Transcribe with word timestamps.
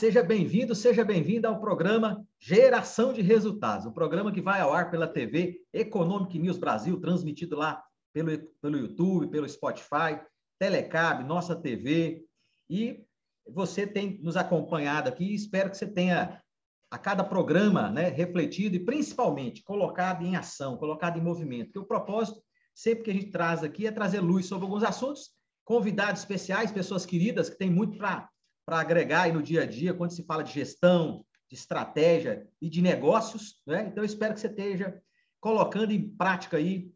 seja 0.00 0.22
bem-vindo, 0.22 0.74
seja 0.74 1.04
bem-vinda 1.04 1.46
ao 1.46 1.60
programa 1.60 2.26
Geração 2.38 3.12
de 3.12 3.20
Resultados, 3.20 3.84
o 3.84 3.92
programa 3.92 4.32
que 4.32 4.40
vai 4.40 4.58
ao 4.58 4.72
ar 4.72 4.90
pela 4.90 5.06
TV 5.06 5.60
Economic 5.74 6.38
News 6.38 6.56
Brasil, 6.56 6.98
transmitido 6.98 7.54
lá 7.54 7.84
pelo, 8.10 8.30
pelo 8.62 8.78
YouTube, 8.78 9.28
pelo 9.28 9.46
Spotify, 9.46 10.18
Telecab, 10.58 11.22
nossa 11.24 11.54
TV. 11.54 12.24
E 12.70 13.04
você 13.46 13.86
tem 13.86 14.18
nos 14.22 14.38
acompanhado 14.38 15.10
aqui 15.10 15.34
espero 15.34 15.68
que 15.68 15.76
você 15.76 15.86
tenha 15.86 16.42
a 16.90 16.96
cada 16.96 17.22
programa 17.22 17.90
né, 17.90 18.08
refletido 18.08 18.76
e 18.76 18.84
principalmente 18.86 19.62
colocado 19.62 20.24
em 20.24 20.34
ação, 20.34 20.78
colocado 20.78 21.18
em 21.18 21.22
movimento. 21.22 21.66
Porque 21.66 21.78
o 21.80 21.84
propósito, 21.84 22.40
sempre 22.74 23.04
que 23.04 23.10
a 23.10 23.14
gente 23.14 23.30
traz 23.30 23.62
aqui, 23.62 23.86
é 23.86 23.92
trazer 23.92 24.20
luz 24.20 24.46
sobre 24.46 24.64
alguns 24.64 24.82
assuntos, 24.82 25.28
convidados 25.62 26.22
especiais, 26.22 26.72
pessoas 26.72 27.04
queridas 27.04 27.50
que 27.50 27.58
têm 27.58 27.70
muito 27.70 27.98
para 27.98 28.30
agregar 28.78 29.22
aí 29.22 29.32
no 29.32 29.42
dia 29.42 29.62
a 29.62 29.66
dia, 29.66 29.94
quando 29.94 30.12
se 30.12 30.22
fala 30.22 30.44
de 30.44 30.52
gestão, 30.52 31.24
de 31.48 31.56
estratégia 31.56 32.46
e 32.60 32.68
de 32.68 32.80
negócios. 32.80 33.60
Né? 33.66 33.86
Então, 33.88 34.02
eu 34.02 34.06
espero 34.06 34.34
que 34.34 34.40
você 34.40 34.46
esteja 34.46 35.02
colocando 35.40 35.92
em 35.92 36.08
prática 36.08 36.58
aí, 36.58 36.92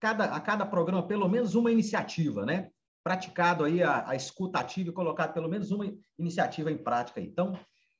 cada, 0.00 0.24
a 0.26 0.40
cada 0.40 0.64
programa, 0.64 1.06
pelo 1.06 1.28
menos 1.28 1.54
uma 1.54 1.70
iniciativa, 1.70 2.46
né? 2.46 2.70
Praticado 3.02 3.64
aí 3.64 3.82
a, 3.82 4.08
a 4.08 4.14
escuta 4.14 4.60
ativa 4.60 4.90
e 4.90 4.92
colocado 4.92 5.34
pelo 5.34 5.48
menos 5.48 5.70
uma 5.70 5.92
iniciativa 6.18 6.70
em 6.70 6.78
prática. 6.78 7.20
Então, 7.20 7.58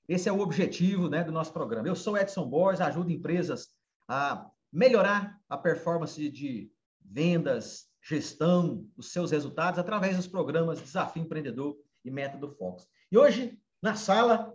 esse 0.08 0.28
é 0.28 0.32
o 0.32 0.40
objetivo 0.40 1.08
né, 1.08 1.22
do 1.22 1.32
nosso 1.32 1.52
programa. 1.52 1.88
Eu 1.88 1.94
sou 1.94 2.16
Edson 2.16 2.48
Borges, 2.48 2.80
ajudo 2.80 3.10
empresas 3.10 3.68
a 4.08 4.48
melhorar 4.72 5.38
a 5.48 5.56
performance 5.56 6.30
de 6.30 6.70
vendas, 7.00 7.86
gestão, 8.02 8.86
os 8.96 9.12
seus 9.12 9.30
resultados 9.30 9.78
através 9.78 10.16
dos 10.16 10.26
programas 10.26 10.80
Desafio 10.80 11.22
Empreendedor 11.22 11.76
e 12.04 12.10
Método 12.10 12.50
Fox. 12.56 12.86
E 13.10 13.16
hoje, 13.16 13.58
na 13.82 13.94
sala, 13.94 14.54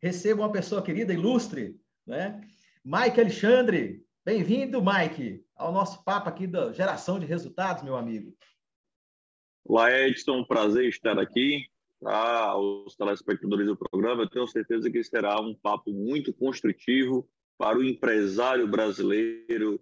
recebo 0.00 0.40
uma 0.40 0.50
pessoa 0.50 0.82
querida, 0.82 1.12
ilustre, 1.12 1.78
né? 2.06 2.40
Mike 2.82 3.20
Alexandre. 3.20 4.02
Bem-vindo, 4.24 4.82
Mike, 4.82 5.44
ao 5.54 5.72
nosso 5.72 6.02
papo 6.02 6.26
aqui 6.26 6.46
da 6.46 6.72
geração 6.72 7.20
de 7.20 7.26
resultados, 7.26 7.82
meu 7.82 7.94
amigo. 7.94 8.34
Olá, 9.62 9.92
Edson. 9.92 10.42
Prazer 10.44 10.88
estar 10.88 11.18
aqui 11.18 11.66
aos 12.02 12.96
telespectadores 12.96 13.66
do 13.66 13.76
programa. 13.76 14.22
Eu 14.22 14.30
tenho 14.30 14.46
certeza 14.46 14.90
que 14.90 15.04
será 15.04 15.38
um 15.38 15.54
papo 15.54 15.92
muito 15.92 16.32
construtivo 16.32 17.28
para 17.58 17.78
o 17.78 17.84
empresário 17.84 18.66
brasileiro 18.66 19.78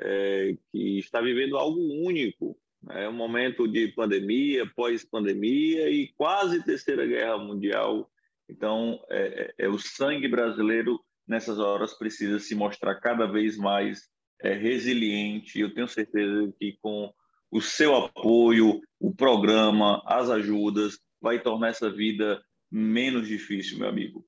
é, 0.00 0.56
que 0.72 0.98
está 0.98 1.20
vivendo 1.20 1.56
algo 1.56 1.78
único. 2.04 2.58
É 2.90 3.08
um 3.08 3.12
momento 3.12 3.66
de 3.66 3.88
pandemia, 3.88 4.70
pós-pandemia 4.74 5.88
e 5.90 6.12
quase 6.16 6.64
terceira 6.64 7.06
guerra 7.06 7.38
mundial. 7.38 8.10
Então, 8.48 9.02
é, 9.08 9.54
é, 9.58 9.64
é, 9.64 9.68
o 9.68 9.78
sangue 9.78 10.28
brasileiro 10.28 11.00
nessas 11.26 11.58
horas 11.58 11.94
precisa 11.94 12.38
se 12.38 12.54
mostrar 12.54 12.96
cada 12.96 13.26
vez 13.26 13.56
mais 13.56 14.08
é, 14.42 14.52
resiliente. 14.52 15.58
Eu 15.58 15.72
tenho 15.72 15.88
certeza 15.88 16.52
que 16.58 16.76
com 16.82 17.12
o 17.50 17.60
seu 17.60 17.94
apoio, 17.94 18.80
o 19.00 19.14
programa, 19.14 20.02
as 20.06 20.28
ajudas, 20.28 20.98
vai 21.20 21.40
tornar 21.40 21.68
essa 21.68 21.90
vida 21.90 22.42
menos 22.70 23.28
difícil, 23.28 23.78
meu 23.78 23.88
amigo. 23.88 24.26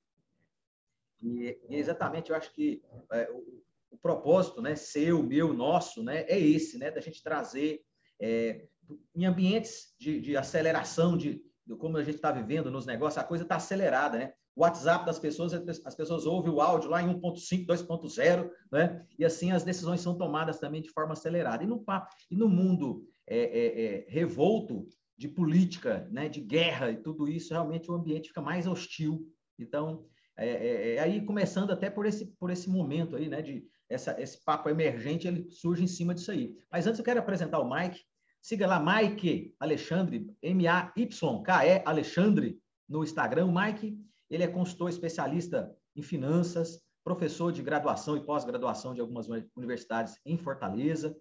E, 1.21 1.57
exatamente, 1.69 2.29
eu 2.29 2.35
acho 2.35 2.53
que 2.53 2.81
é, 3.11 3.29
o, 3.29 3.63
o, 3.91 3.97
propósito, 3.97 4.61
né, 4.61 4.75
seu, 4.75 5.21
meu, 5.21 5.53
nosso, 5.53 6.03
né, 6.03 6.21
é 6.27 6.39
esse, 6.39 6.77
né, 6.77 6.89
da 6.89 7.01
gente 7.01 7.21
trazer 7.21 7.83
é, 8.19 8.67
em 9.15 9.25
ambientes 9.25 9.93
de, 9.99 10.19
de 10.19 10.37
aceleração 10.37 11.17
de, 11.17 11.41
de, 11.65 11.75
como 11.75 11.97
a 11.97 12.03
gente 12.03 12.15
está 12.15 12.31
vivendo 12.31 12.71
nos 12.71 12.85
negócios, 12.85 13.17
a 13.17 13.27
coisa 13.27 13.43
está 13.43 13.55
acelerada, 13.55 14.17
né? 14.17 14.33
O 14.55 14.61
WhatsApp 14.61 15.05
das 15.05 15.19
pessoas, 15.19 15.53
as 15.53 15.95
pessoas 15.95 16.25
ouvem 16.25 16.51
o 16.51 16.61
áudio 16.61 16.89
lá 16.89 17.03
em 17.03 17.13
1.5, 17.13 17.67
2.0, 17.67 18.49
né? 18.71 19.05
E 19.19 19.23
assim 19.23 19.51
as 19.51 19.63
decisões 19.63 20.01
são 20.01 20.17
tomadas 20.17 20.59
também 20.59 20.81
de 20.81 20.89
forma 20.89 21.13
acelerada. 21.13 21.63
E 21.63 21.67
no, 21.67 21.85
e 22.31 22.35
no 22.35 22.49
mundo 22.49 23.03
é, 23.27 23.37
é, 23.37 23.83
é 23.83 24.05
revolto, 24.09 24.87
de 25.17 25.27
política, 25.27 26.07
né, 26.11 26.29
de 26.29 26.39
guerra 26.39 26.91
e 26.91 26.97
tudo 26.97 27.27
isso, 27.27 27.51
realmente 27.51 27.89
o 27.89 27.95
ambiente 27.95 28.27
fica 28.27 28.41
mais 28.41 28.67
hostil. 28.67 29.27
Então, 29.57 30.05
é, 30.37 30.47
é, 30.47 30.95
é, 30.95 30.99
aí 30.99 31.25
começando 31.25 31.71
até 31.71 31.89
por 31.89 32.05
esse, 32.05 32.27
por 32.39 32.51
esse 32.51 32.69
momento 32.69 33.15
aí, 33.15 33.27
né, 33.27 33.41
de 33.41 33.65
essa, 33.89 34.19
esse 34.21 34.43
papo 34.43 34.69
emergente, 34.69 35.27
ele 35.27 35.49
surge 35.49 35.83
em 35.83 35.87
cima 35.87 36.13
disso 36.13 36.31
aí. 36.31 36.55
Mas 36.71 36.87
antes 36.87 36.99
eu 36.99 37.05
quero 37.05 37.19
apresentar 37.19 37.59
o 37.59 37.69
Mike. 37.69 38.01
Siga 38.41 38.67
lá, 38.67 38.79
Mike 38.79 39.55
Alexandre, 39.59 40.29
M-A-Y-K-E 40.41 41.83
Alexandre, 41.85 42.59
no 42.87 43.03
Instagram. 43.03 43.45
O 43.45 43.53
Mike, 43.53 43.97
ele 44.29 44.43
é 44.43 44.47
consultor 44.47 44.89
especialista 44.89 45.75
em 45.95 46.01
finanças, 46.01 46.81
professor 47.03 47.51
de 47.51 47.61
graduação 47.61 48.17
e 48.17 48.25
pós-graduação 48.25 48.93
de 48.93 49.01
algumas 49.01 49.27
universidades 49.55 50.19
em 50.25 50.37
Fortaleza. 50.37 51.17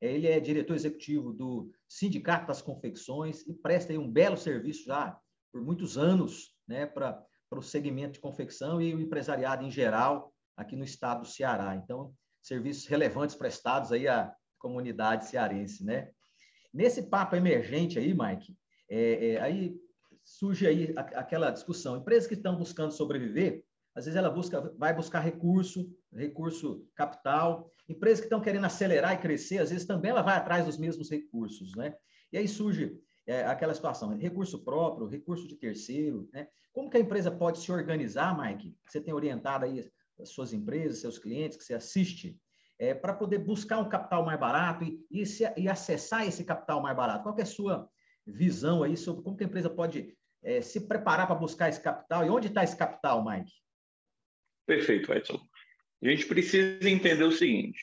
Ele 0.00 0.26
é 0.26 0.40
diretor 0.40 0.74
executivo 0.74 1.32
do 1.32 1.70
Sindicato 1.88 2.46
das 2.46 2.62
Confecções 2.62 3.46
e 3.46 3.52
presta 3.52 3.92
um 3.94 4.10
belo 4.10 4.36
serviço 4.36 4.84
já 4.84 5.18
por 5.52 5.62
muitos 5.62 5.98
anos 5.98 6.54
né, 6.66 6.86
para 6.86 7.26
o 7.50 7.62
segmento 7.62 8.14
de 8.14 8.20
confecção 8.20 8.80
e 8.80 8.94
o 8.94 9.00
empresariado 9.00 9.64
em 9.64 9.70
geral 9.70 10.29
aqui 10.56 10.76
no 10.76 10.84
estado 10.84 11.22
do 11.22 11.28
Ceará. 11.28 11.74
Então, 11.74 12.14
serviços 12.42 12.86
relevantes 12.86 13.36
prestados 13.36 13.92
aí 13.92 14.08
à 14.08 14.34
comunidade 14.58 15.26
cearense, 15.26 15.84
né? 15.84 16.10
Nesse 16.72 17.02
papo 17.02 17.34
emergente 17.34 17.98
aí, 17.98 18.14
Mike, 18.14 18.56
é, 18.88 19.30
é, 19.30 19.40
aí 19.40 19.76
surge 20.24 20.66
aí 20.66 20.94
aquela 20.96 21.50
discussão. 21.50 21.96
Empresas 21.96 22.28
que 22.28 22.34
estão 22.34 22.56
buscando 22.56 22.92
sobreviver, 22.92 23.64
às 23.94 24.04
vezes 24.04 24.16
ela 24.16 24.30
busca, 24.30 24.72
vai 24.78 24.94
buscar 24.94 25.20
recurso, 25.20 25.90
recurso 26.12 26.86
capital. 26.94 27.72
Empresas 27.88 28.20
que 28.20 28.26
estão 28.26 28.40
querendo 28.40 28.66
acelerar 28.66 29.14
e 29.14 29.18
crescer, 29.18 29.58
às 29.58 29.70
vezes 29.70 29.86
também 29.86 30.12
ela 30.12 30.22
vai 30.22 30.36
atrás 30.36 30.64
dos 30.64 30.78
mesmos 30.78 31.10
recursos, 31.10 31.74
né? 31.74 31.94
E 32.32 32.38
aí 32.38 32.46
surge 32.46 32.96
é, 33.26 33.44
aquela 33.44 33.74
situação, 33.74 34.16
recurso 34.16 34.64
próprio, 34.64 35.08
recurso 35.08 35.48
de 35.48 35.56
terceiro, 35.56 36.28
né? 36.32 36.46
Como 36.72 36.88
que 36.88 36.96
a 36.96 37.00
empresa 37.00 37.32
pode 37.32 37.58
se 37.58 37.72
organizar, 37.72 38.36
Mike? 38.38 38.76
Você 38.86 39.00
tem 39.00 39.12
orientado 39.12 39.64
aí 39.64 39.84
suas 40.24 40.52
empresas, 40.52 40.98
seus 40.98 41.18
clientes, 41.18 41.56
que 41.56 41.64
você 41.64 41.74
assiste, 41.74 42.38
é, 42.78 42.94
para 42.94 43.12
poder 43.12 43.38
buscar 43.38 43.78
um 43.78 43.88
capital 43.88 44.24
mais 44.24 44.40
barato 44.40 44.84
e, 44.84 45.04
e, 45.10 45.26
se, 45.26 45.44
e, 45.56 45.68
acessar 45.68 46.26
esse 46.26 46.44
capital 46.44 46.80
mais 46.80 46.96
barato. 46.96 47.22
Qual 47.22 47.38
é 47.38 47.42
a 47.42 47.46
sua 47.46 47.88
visão 48.26 48.82
aí 48.82 48.96
sobre 48.96 49.22
como 49.22 49.36
que 49.36 49.44
a 49.44 49.46
empresa 49.46 49.68
pode 49.68 50.16
é, 50.42 50.62
se 50.62 50.88
preparar 50.88 51.26
para 51.26 51.36
buscar 51.36 51.68
esse 51.68 51.82
capital 51.82 52.24
e 52.24 52.30
onde 52.30 52.48
está 52.48 52.64
esse 52.64 52.76
capital, 52.76 53.22
Mike? 53.24 53.52
Perfeito, 54.66 55.12
Edson. 55.12 55.38
A 56.02 56.08
gente 56.08 56.26
precisa 56.26 56.88
entender 56.88 57.24
o 57.24 57.32
seguinte: 57.32 57.82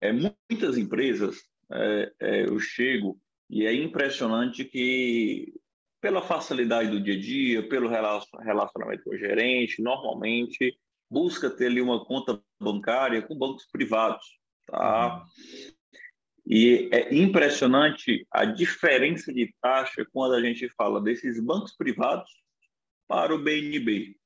é, 0.00 0.10
muitas 0.10 0.78
empresas, 0.78 1.42
é, 1.70 2.12
é, 2.20 2.44
eu 2.46 2.58
chego 2.58 3.20
e 3.50 3.66
é 3.66 3.74
impressionante 3.74 4.64
que, 4.64 5.52
pela 6.00 6.22
facilidade 6.22 6.90
do 6.90 7.00
dia 7.00 7.14
a 7.14 7.20
dia, 7.20 7.68
pelo 7.68 7.88
relacionamento 7.88 9.04
com 9.04 9.10
o 9.10 9.18
gerente, 9.18 9.82
normalmente 9.82 10.78
busca 11.10 11.50
ter 11.50 11.66
ali 11.66 11.80
uma 11.80 12.04
conta 12.04 12.42
bancária 12.60 13.22
com 13.22 13.36
bancos 13.36 13.66
privados, 13.66 14.24
tá? 14.66 15.24
E 16.46 16.90
é 16.92 17.14
impressionante 17.14 18.26
a 18.30 18.44
diferença 18.44 19.32
de 19.32 19.54
taxa 19.62 20.06
quando 20.12 20.34
a 20.34 20.42
gente 20.42 20.68
fala 20.70 21.00
desses 21.00 21.40
bancos 21.40 21.74
privados 21.74 22.30
para 23.08 23.34
o 23.34 23.38
BNB. 23.38 24.16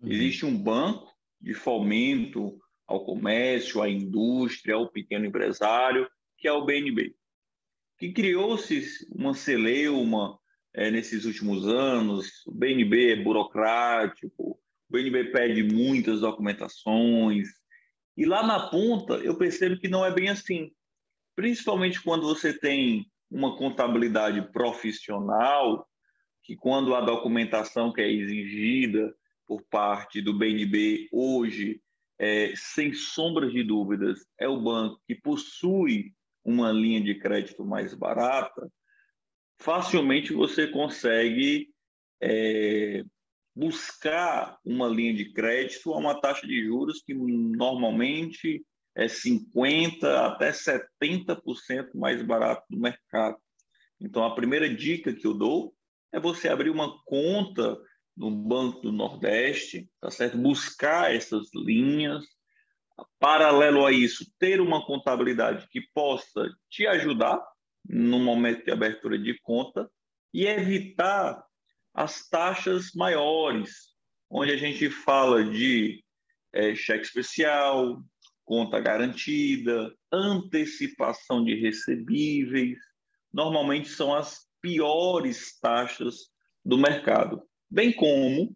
Uhum. 0.00 0.10
Existe 0.10 0.46
um 0.46 0.56
banco 0.56 1.12
de 1.40 1.52
fomento 1.52 2.58
ao 2.86 3.04
comércio, 3.04 3.82
à 3.82 3.88
indústria, 3.88 4.76
ao 4.76 4.88
pequeno 4.88 5.26
empresário, 5.26 6.08
que 6.38 6.48
é 6.48 6.52
o 6.52 6.64
BNB, 6.64 7.14
que 7.98 8.12
criou-se 8.12 9.06
uma 9.10 9.34
celeuma 9.34 10.38
é, 10.72 10.90
nesses 10.90 11.24
últimos 11.24 11.66
anos. 11.66 12.46
O 12.46 12.52
BNB 12.52 13.12
é 13.12 13.16
burocrático, 13.16 14.58
o 14.88 14.92
BNB 14.92 15.30
pede 15.32 15.62
muitas 15.62 16.20
documentações, 16.20 17.48
e 18.16 18.24
lá 18.24 18.46
na 18.46 18.70
ponta 18.70 19.14
eu 19.14 19.36
percebo 19.36 19.78
que 19.78 19.88
não 19.88 20.04
é 20.04 20.10
bem 20.10 20.28
assim. 20.28 20.70
Principalmente 21.34 22.02
quando 22.02 22.26
você 22.26 22.52
tem 22.58 23.10
uma 23.30 23.56
contabilidade 23.56 24.40
profissional, 24.52 25.86
que 26.42 26.56
quando 26.56 26.94
a 26.94 27.00
documentação 27.00 27.92
que 27.92 28.00
é 28.00 28.10
exigida 28.10 29.14
por 29.46 29.62
parte 29.64 30.22
do 30.22 30.32
BNB 30.32 31.08
hoje, 31.12 31.80
é, 32.18 32.52
sem 32.56 32.94
sombras 32.94 33.52
de 33.52 33.62
dúvidas, 33.62 34.24
é 34.38 34.48
o 34.48 34.60
banco 34.60 35.00
que 35.06 35.14
possui 35.14 36.14
uma 36.44 36.72
linha 36.72 37.00
de 37.00 37.16
crédito 37.16 37.64
mais 37.64 37.92
barata, 37.92 38.70
facilmente 39.60 40.32
você 40.32 40.68
consegue 40.68 41.68
é, 42.22 43.04
buscar 43.56 44.58
uma 44.62 44.86
linha 44.86 45.14
de 45.14 45.32
crédito 45.32 45.94
a 45.94 45.96
uma 45.96 46.20
taxa 46.20 46.46
de 46.46 46.62
juros 46.62 47.02
que 47.02 47.14
normalmente 47.14 48.62
é 48.94 49.06
50% 49.06 50.04
até 50.04 50.50
70% 50.50 51.94
mais 51.94 52.22
barato 52.22 52.66
do 52.68 52.78
mercado. 52.78 53.38
Então, 53.98 54.24
a 54.24 54.34
primeira 54.34 54.68
dica 54.68 55.14
que 55.14 55.26
eu 55.26 55.32
dou 55.32 55.74
é 56.12 56.20
você 56.20 56.50
abrir 56.50 56.68
uma 56.68 57.02
conta 57.04 57.78
no 58.14 58.30
Banco 58.30 58.82
do 58.82 58.92
Nordeste, 58.92 59.88
tá 60.00 60.10
certo? 60.10 60.36
Buscar 60.36 61.14
essas 61.14 61.48
linhas, 61.54 62.24
paralelo 63.18 63.86
a 63.86 63.92
isso, 63.92 64.30
ter 64.38 64.60
uma 64.60 64.84
contabilidade 64.84 65.66
que 65.70 65.80
possa 65.94 66.46
te 66.68 66.86
ajudar 66.86 67.42
no 67.88 68.18
momento 68.18 68.64
de 68.64 68.70
abertura 68.70 69.18
de 69.18 69.38
conta 69.40 69.90
e 70.32 70.46
evitar 70.46 71.42
as 71.96 72.28
taxas 72.28 72.92
maiores, 72.94 73.94
onde 74.28 74.52
a 74.52 74.56
gente 74.58 74.90
fala 74.90 75.42
de 75.42 76.04
é, 76.52 76.74
cheque 76.74 77.06
especial, 77.06 78.04
conta 78.44 78.78
garantida, 78.78 79.90
antecipação 80.12 81.42
de 81.42 81.54
recebíveis, 81.54 82.78
normalmente 83.32 83.88
são 83.88 84.14
as 84.14 84.46
piores 84.60 85.58
taxas 85.58 86.28
do 86.62 86.76
mercado. 86.76 87.42
Bem 87.70 87.90
como 87.94 88.54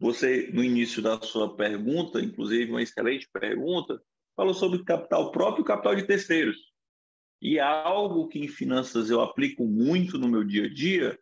você, 0.00 0.50
no 0.50 0.64
início 0.64 1.02
da 1.02 1.20
sua 1.20 1.54
pergunta, 1.54 2.22
inclusive 2.22 2.70
uma 2.70 2.82
excelente 2.82 3.28
pergunta, 3.30 4.02
falou 4.34 4.54
sobre 4.54 4.82
capital 4.82 5.30
próprio 5.30 5.62
e 5.62 5.66
capital 5.66 5.94
de 5.94 6.06
terceiros. 6.06 6.56
E 7.40 7.60
algo 7.60 8.28
que 8.28 8.38
em 8.38 8.48
finanças 8.48 9.10
eu 9.10 9.20
aplico 9.20 9.66
muito 9.66 10.16
no 10.18 10.26
meu 10.26 10.42
dia 10.42 10.64
a 10.64 10.72
dia 10.72 11.18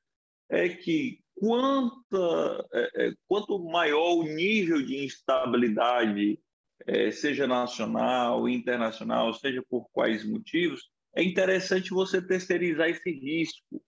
é 0.48 0.68
que 0.68 1.19
quanta, 1.40 2.68
é, 2.74 3.06
é, 3.06 3.12
quanto 3.26 3.58
maior 3.64 4.18
o 4.18 4.24
nível 4.24 4.84
de 4.84 5.02
instabilidade, 5.06 6.38
é, 6.86 7.10
seja 7.10 7.46
nacional, 7.46 8.46
internacional, 8.46 9.32
seja 9.32 9.64
por 9.70 9.88
quais 9.90 10.22
motivos, 10.22 10.90
é 11.16 11.22
interessante 11.22 11.90
você 11.90 12.20
terceirizar 12.20 12.90
esse 12.90 13.10
risco. 13.10 13.82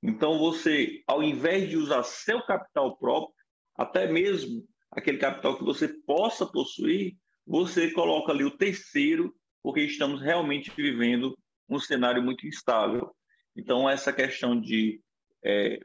Então, 0.00 0.38
você, 0.38 1.02
ao 1.08 1.20
invés 1.20 1.68
de 1.68 1.76
usar 1.76 2.04
seu 2.04 2.40
capital 2.46 2.96
próprio, 2.96 3.34
até 3.74 4.10
mesmo 4.10 4.64
aquele 4.92 5.18
capital 5.18 5.58
que 5.58 5.64
você 5.64 5.88
possa 5.88 6.46
possuir, 6.46 7.16
você 7.44 7.90
coloca 7.90 8.30
ali 8.30 8.44
o 8.44 8.56
terceiro, 8.56 9.34
porque 9.62 9.80
estamos 9.80 10.22
realmente 10.22 10.70
vivendo 10.76 11.36
um 11.68 11.80
cenário 11.80 12.22
muito 12.22 12.46
instável. 12.46 13.10
Então, 13.56 13.90
essa 13.90 14.12
questão 14.12 14.60
de 14.60 15.00
é, 15.44 15.80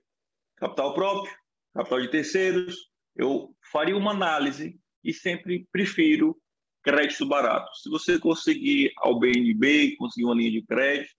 capital 0.59 0.93
próprio, 0.93 1.33
capital 1.73 2.01
de 2.01 2.11
terceiros, 2.11 2.75
eu 3.15 3.55
faria 3.71 3.95
uma 3.95 4.11
análise 4.11 4.79
e 5.03 5.13
sempre 5.13 5.67
prefiro 5.71 6.37
crédito 6.83 7.25
barato. 7.25 7.69
Se 7.77 7.89
você 7.89 8.19
conseguir 8.19 8.91
ao 8.97 9.19
BNB, 9.19 9.95
conseguir 9.97 10.25
uma 10.25 10.35
linha 10.35 10.51
de 10.51 10.65
crédito, 10.65 11.13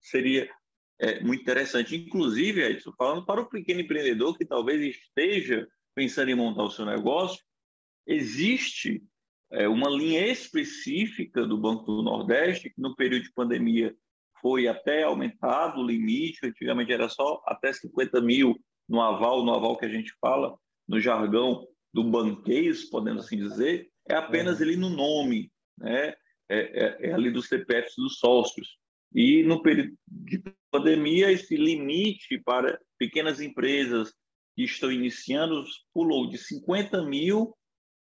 seria 0.00 0.50
é, 0.98 1.20
muito 1.20 1.42
interessante. 1.42 1.96
Inclusive, 1.96 2.62
Edson, 2.62 2.92
falando 2.96 3.24
para 3.24 3.40
o 3.40 3.48
pequeno 3.48 3.80
empreendedor 3.80 4.36
que 4.36 4.44
talvez 4.44 4.80
esteja 4.82 5.66
pensando 5.94 6.30
em 6.30 6.34
montar 6.34 6.64
o 6.64 6.70
seu 6.70 6.84
negócio, 6.84 7.42
existe 8.06 9.02
é, 9.52 9.68
uma 9.68 9.88
linha 9.88 10.26
específica 10.26 11.46
do 11.46 11.56
Banco 11.56 11.84
do 11.84 12.02
Nordeste, 12.02 12.70
que 12.70 12.80
no 12.80 12.94
período 12.94 13.24
de 13.24 13.32
pandemia 13.32 13.94
foi 14.40 14.68
até 14.68 15.04
aumentado 15.04 15.80
o 15.80 15.86
limite, 15.86 16.44
antigamente 16.44 16.92
era 16.92 17.08
só 17.08 17.40
até 17.46 17.72
50 17.72 18.20
mil 18.20 18.58
no 18.88 19.00
aval, 19.00 19.44
no 19.44 19.54
aval 19.54 19.76
que 19.76 19.86
a 19.86 19.88
gente 19.88 20.12
fala, 20.20 20.56
no 20.86 21.00
jargão 21.00 21.66
do 21.92 22.04
banqueiro, 22.04 22.76
podemos 22.90 23.24
assim 23.24 23.36
dizer, 23.36 23.88
é 24.08 24.14
apenas 24.14 24.60
ali 24.60 24.76
no 24.76 24.90
nome, 24.90 25.50
né? 25.78 26.14
É, 26.46 26.58
é, 26.58 27.08
é 27.08 27.12
ali 27.12 27.30
dos 27.30 27.48
CPFs 27.48 27.94
dos 27.96 28.18
sócios. 28.18 28.76
E 29.14 29.42
no 29.44 29.62
período 29.62 29.96
de 30.06 30.42
pandemia, 30.70 31.30
esse 31.30 31.56
limite 31.56 32.38
para 32.44 32.78
pequenas 32.98 33.40
empresas 33.40 34.12
que 34.54 34.64
estão 34.64 34.90
iniciando 34.90 35.64
pulou 35.92 36.28
de 36.28 36.36
50 36.36 37.02
mil 37.06 37.56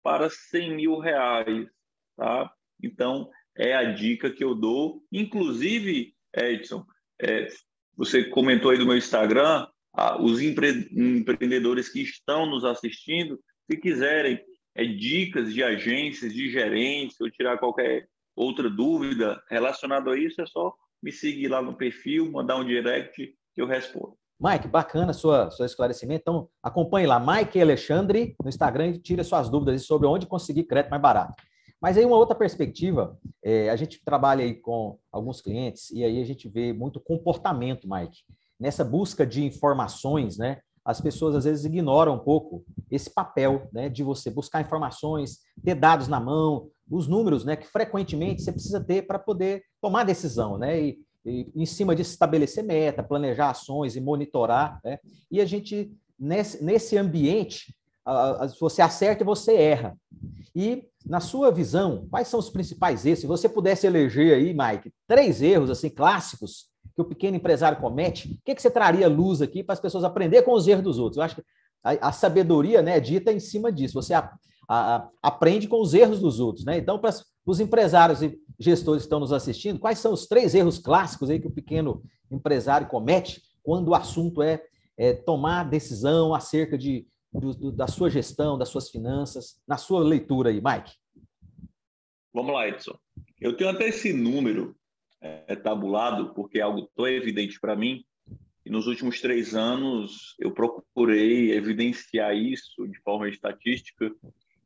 para 0.03 0.29
100 0.29 0.75
mil 0.75 0.99
reais, 0.99 1.67
tá? 2.15 2.51
Então, 2.81 3.29
é 3.57 3.75
a 3.75 3.91
dica 3.91 4.31
que 4.31 4.43
eu 4.43 4.55
dou. 4.55 5.03
Inclusive, 5.11 6.13
Edson, 6.33 6.85
é, 7.21 7.47
você 7.95 8.23
comentou 8.23 8.71
aí 8.71 8.77
do 8.77 8.85
meu 8.85 8.97
Instagram, 8.97 9.67
ah, 9.93 10.21
os 10.21 10.41
empre 10.41 10.89
empreendedores 10.91 11.89
que 11.89 12.01
estão 12.01 12.45
nos 12.45 12.63
assistindo, 12.63 13.39
se 13.69 13.77
quiserem 13.77 14.39
é, 14.75 14.85
dicas 14.85 15.53
de 15.53 15.63
agências, 15.63 16.33
de 16.33 16.49
gerentes, 16.49 17.19
ou 17.19 17.29
tirar 17.29 17.57
qualquer 17.57 18.07
outra 18.35 18.69
dúvida 18.69 19.41
relacionada 19.49 20.11
a 20.11 20.17
isso, 20.17 20.41
é 20.41 20.45
só 20.45 20.73
me 21.01 21.11
seguir 21.11 21.47
lá 21.47 21.61
no 21.61 21.75
perfil, 21.75 22.31
mandar 22.31 22.57
um 22.57 22.65
direct 22.65 23.33
que 23.53 23.61
eu 23.61 23.65
respondo. 23.65 24.15
Mike, 24.39 24.69
bacana 24.69 25.11
sua 25.11 25.51
seu 25.51 25.65
esclarecimento. 25.65 26.21
Então, 26.21 26.49
acompanhe 26.63 27.05
lá, 27.05 27.19
Mike 27.19 27.61
Alexandre, 27.61 28.35
no 28.41 28.47
Instagram, 28.47 28.87
e 28.87 28.99
tire 28.99 29.23
suas 29.23 29.49
dúvidas 29.49 29.85
sobre 29.85 30.07
onde 30.07 30.25
conseguir 30.25 30.63
crédito 30.63 30.91
mais 30.91 31.01
barato. 31.01 31.33
Mas 31.81 31.97
aí 31.97 32.05
uma 32.05 32.17
outra 32.17 32.35
perspectiva, 32.35 33.17
é, 33.43 33.69
a 33.69 33.75
gente 33.75 34.01
trabalha 34.03 34.43
aí 34.43 34.53
com 34.53 34.97
alguns 35.11 35.41
clientes 35.41 35.91
e 35.91 36.03
aí 36.03 36.21
a 36.21 36.25
gente 36.25 36.47
vê 36.47 36.71
muito 36.73 36.99
comportamento, 36.99 37.87
Mike 37.89 38.19
nessa 38.59 38.83
busca 38.83 39.25
de 39.25 39.43
informações, 39.43 40.37
né, 40.37 40.59
as 40.83 40.99
pessoas 40.99 41.35
às 41.35 41.43
vezes 41.43 41.65
ignoram 41.65 42.15
um 42.15 42.19
pouco 42.19 42.65
esse 42.89 43.09
papel 43.09 43.69
né, 43.71 43.89
de 43.89 44.03
você 44.03 44.31
buscar 44.31 44.61
informações, 44.61 45.39
ter 45.63 45.75
dados 45.75 46.07
na 46.07 46.19
mão, 46.19 46.69
os 46.89 47.07
números 47.07 47.45
né, 47.45 47.55
que 47.55 47.67
frequentemente 47.67 48.41
você 48.41 48.51
precisa 48.51 48.83
ter 48.83 49.05
para 49.05 49.19
poder 49.19 49.63
tomar 49.81 50.03
decisão, 50.03 50.57
né? 50.57 50.81
E, 50.81 50.99
e, 51.25 51.51
em 51.55 51.65
cima 51.65 51.95
disso, 51.95 52.11
estabelecer 52.11 52.63
meta, 52.63 53.03
planejar 53.03 53.51
ações 53.51 53.95
e 53.95 54.01
monitorar. 54.01 54.79
Né? 54.83 54.97
E 55.29 55.39
a 55.39 55.45
gente, 55.45 55.91
nesse, 56.17 56.63
nesse 56.63 56.97
ambiente, 56.97 57.75
você 58.59 58.81
acerta 58.81 59.21
e 59.21 59.25
você 59.25 59.53
erra. 59.53 59.95
E, 60.55 60.87
na 61.05 61.19
sua 61.19 61.51
visão, 61.51 62.07
quais 62.09 62.27
são 62.27 62.39
os 62.39 62.49
principais 62.49 63.05
erros? 63.05 63.19
Se 63.19 63.27
você 63.27 63.47
pudesse 63.47 63.85
eleger 63.85 64.35
aí, 64.35 64.53
Mike, 64.53 64.91
três 65.07 65.41
erros 65.41 65.69
assim 65.69 65.89
clássicos 65.89 66.68
que 66.99 67.01
o 67.01 67.15
pequeno 67.15 67.37
empresário 67.37 67.79
comete, 67.79 68.33
o 68.33 68.43
que, 68.43 68.53
que 68.53 68.61
você 68.61 68.69
traria 68.69 69.07
luz 69.07 69.41
aqui 69.41 69.63
para 69.63 69.73
as 69.73 69.79
pessoas 69.79 70.03
aprender 70.03 70.41
com 70.41 70.51
os 70.51 70.67
erros 70.67 70.83
dos 70.83 70.99
outros? 70.99 71.17
Eu 71.17 71.23
acho 71.23 71.35
que 71.35 71.43
a, 71.83 72.09
a 72.09 72.11
sabedoria 72.11 72.81
né, 72.81 72.97
é 72.97 72.99
dita 72.99 73.31
em 73.31 73.39
cima 73.39 73.71
disso. 73.71 73.93
Você 73.93 74.13
a, 74.13 74.29
a, 74.67 75.07
aprende 75.23 75.67
com 75.67 75.81
os 75.81 75.93
erros 75.93 76.19
dos 76.19 76.39
outros. 76.39 76.65
Né? 76.65 76.77
Então, 76.77 76.99
para 76.99 77.13
os 77.45 77.59
empresários 77.59 78.21
e 78.21 78.37
gestores 78.59 79.03
que 79.03 79.05
estão 79.05 79.19
nos 79.19 79.31
assistindo, 79.31 79.79
quais 79.79 79.99
são 79.99 80.11
os 80.11 80.27
três 80.27 80.53
erros 80.53 80.77
clássicos 80.77 81.29
aí 81.29 81.39
que 81.39 81.47
o 81.47 81.51
pequeno 81.51 82.03
empresário 82.29 82.87
comete 82.87 83.41
quando 83.63 83.89
o 83.89 83.95
assunto 83.95 84.41
é, 84.41 84.61
é 84.97 85.13
tomar 85.13 85.69
decisão 85.69 86.33
acerca 86.33 86.77
de, 86.77 87.07
do, 87.31 87.53
do, 87.53 87.71
da 87.71 87.87
sua 87.87 88.09
gestão, 88.09 88.57
das 88.57 88.69
suas 88.69 88.89
finanças, 88.89 89.61
na 89.67 89.77
sua 89.77 90.01
leitura 90.01 90.49
aí, 90.49 90.61
Mike? 90.61 90.91
Vamos 92.33 92.53
lá, 92.53 92.67
Edson. 92.67 92.97
Eu 93.39 93.55
tenho 93.55 93.69
até 93.69 93.87
esse 93.87 94.11
número 94.11 94.75
é, 95.21 95.55
tabulado, 95.55 96.33
porque 96.33 96.59
é 96.59 96.61
algo 96.61 96.89
tão 96.95 97.07
evidente 97.07 97.59
para 97.59 97.75
mim. 97.75 98.03
E 98.65 98.69
nos 98.69 98.87
últimos 98.87 99.19
três 99.19 99.55
anos 99.55 100.35
eu 100.39 100.51
procurei 100.51 101.51
evidenciar 101.51 102.35
isso 102.35 102.87
de 102.87 102.99
forma 102.99 103.29
estatística. 103.29 104.11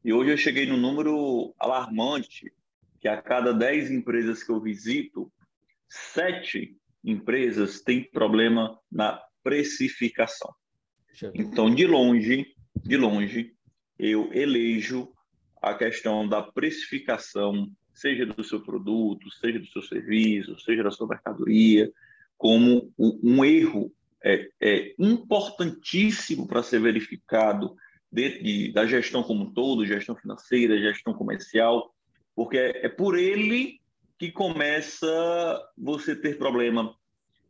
E 0.04 0.12
hoje 0.12 0.32
eu 0.32 0.38
cheguei 0.38 0.66
no 0.66 0.78
número 0.78 1.54
alarmante, 1.58 2.52
que 3.00 3.08
a 3.08 3.22
cada 3.22 3.54
dez 3.54 3.92
empresas 3.92 4.44
que 4.44 4.52
eu 4.52 4.62
visito, 4.62 5.32
sete 5.88 6.76
empresas 7.04 7.82
têm 7.82 8.04
problema 8.04 8.80
na 8.92 9.22
precificação. 9.44 10.54
Então, 11.34 11.74
de 11.74 11.86
longe, 11.86 12.56
de 12.76 12.98
longe, 12.98 13.54
eu 14.00 14.34
elejo 14.34 15.12
a 15.62 15.74
questão 15.74 16.28
da 16.28 16.42
precificação 16.42 17.70
seja 17.94 18.26
do 18.26 18.44
seu 18.44 18.60
produto, 18.60 19.32
seja 19.32 19.60
do 19.60 19.68
seu 19.68 19.82
serviço, 19.82 20.60
seja 20.60 20.84
da 20.84 20.92
sua 20.92 21.08
mercadoria, 21.08 21.92
como 22.38 22.92
um 22.98 23.46
erro 23.46 23.92
é, 24.24 24.50
é 24.60 24.96
importantíssimo 24.98 26.48
para 26.48 26.64
ser 26.64 26.80
verificado 26.80 27.76
de, 28.12 28.72
da 28.72 28.86
gestão 28.86 29.24
como 29.24 29.44
um 29.44 29.54
todo, 29.54 29.86
gestão 29.86 30.16
financeira, 30.16 30.80
gestão 30.80 31.14
comercial, 31.14 31.94
porque 32.36 32.58
é, 32.58 32.86
é 32.86 32.90
por 32.90 33.18
ele 33.18 33.80
que 34.18 34.32
começa 34.32 35.08
você 35.78 36.16
ter 36.16 36.38
problema. 36.38 36.96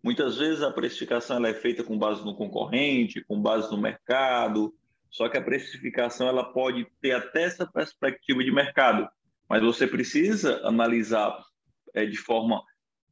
Muitas 0.01 0.37
vezes 0.37 0.61
a 0.61 0.71
precificação 0.71 1.45
é 1.45 1.53
feita 1.53 1.83
com 1.83 1.97
base 1.97 2.25
no 2.25 2.35
concorrente, 2.35 3.23
com 3.23 3.41
base 3.41 3.71
no 3.71 3.77
mercado, 3.77 4.73
só 5.09 5.29
que 5.29 5.37
a 5.37 5.43
precificação 5.43 6.27
ela 6.27 6.43
pode 6.43 6.87
ter 6.99 7.11
até 7.11 7.43
essa 7.43 7.67
perspectiva 7.67 8.43
de 8.43 8.51
mercado, 8.51 9.07
mas 9.49 9.61
você 9.61 9.87
precisa 9.87 10.61
analisar 10.65 11.37
é, 11.93 12.05
de 12.05 12.17
forma 12.17 12.63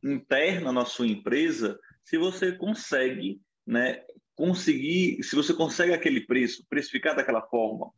interna 0.04 0.72
na 0.72 0.86
sua 0.86 1.08
empresa 1.08 1.80
se 2.04 2.18
você 2.18 2.52
consegue, 2.52 3.40
né, 3.66 4.02
conseguir, 4.36 5.24
se 5.24 5.36
você 5.36 5.54
consegue 5.54 5.94
aquele 5.94 6.22
preço, 6.22 6.66
precificar 6.68 7.16
daquela 7.16 7.42
forma. 7.44 7.92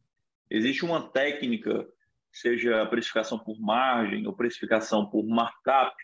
Existe 0.50 0.84
uma 0.84 1.10
técnica, 1.10 1.88
seja 2.32 2.82
a 2.82 2.86
precificação 2.86 3.40
por 3.40 3.60
margem 3.60 4.28
ou 4.28 4.34
precificação 4.34 5.10
por 5.10 5.26
markup, 5.26 5.96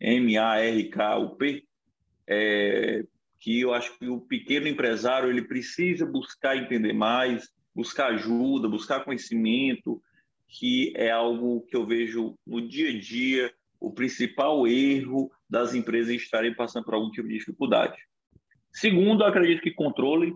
M-A-R-K-U-P, 0.00 1.64
é, 2.26 3.04
que 3.38 3.60
eu 3.60 3.72
acho 3.72 3.96
que 3.98 4.08
o 4.08 4.20
pequeno 4.20 4.66
empresário 4.66 5.30
ele 5.30 5.42
precisa 5.42 6.04
buscar 6.04 6.56
entender 6.56 6.92
mais, 6.92 7.48
buscar 7.74 8.08
ajuda, 8.08 8.68
buscar 8.68 9.04
conhecimento, 9.04 10.02
que 10.48 10.92
é 10.96 11.10
algo 11.10 11.62
que 11.62 11.76
eu 11.76 11.86
vejo 11.86 12.38
no 12.46 12.66
dia 12.66 12.90
a 12.90 12.98
dia 12.98 13.52
o 13.80 13.92
principal 13.92 14.66
erro 14.66 15.30
das 15.48 15.74
empresas 15.74 16.14
estarem 16.14 16.54
passando 16.54 16.84
por 16.84 16.94
algum 16.94 17.10
tipo 17.10 17.28
de 17.28 17.34
dificuldade. 17.34 17.96
Segundo, 18.72 19.24
acredito 19.24 19.62
que 19.62 19.70
controle. 19.70 20.34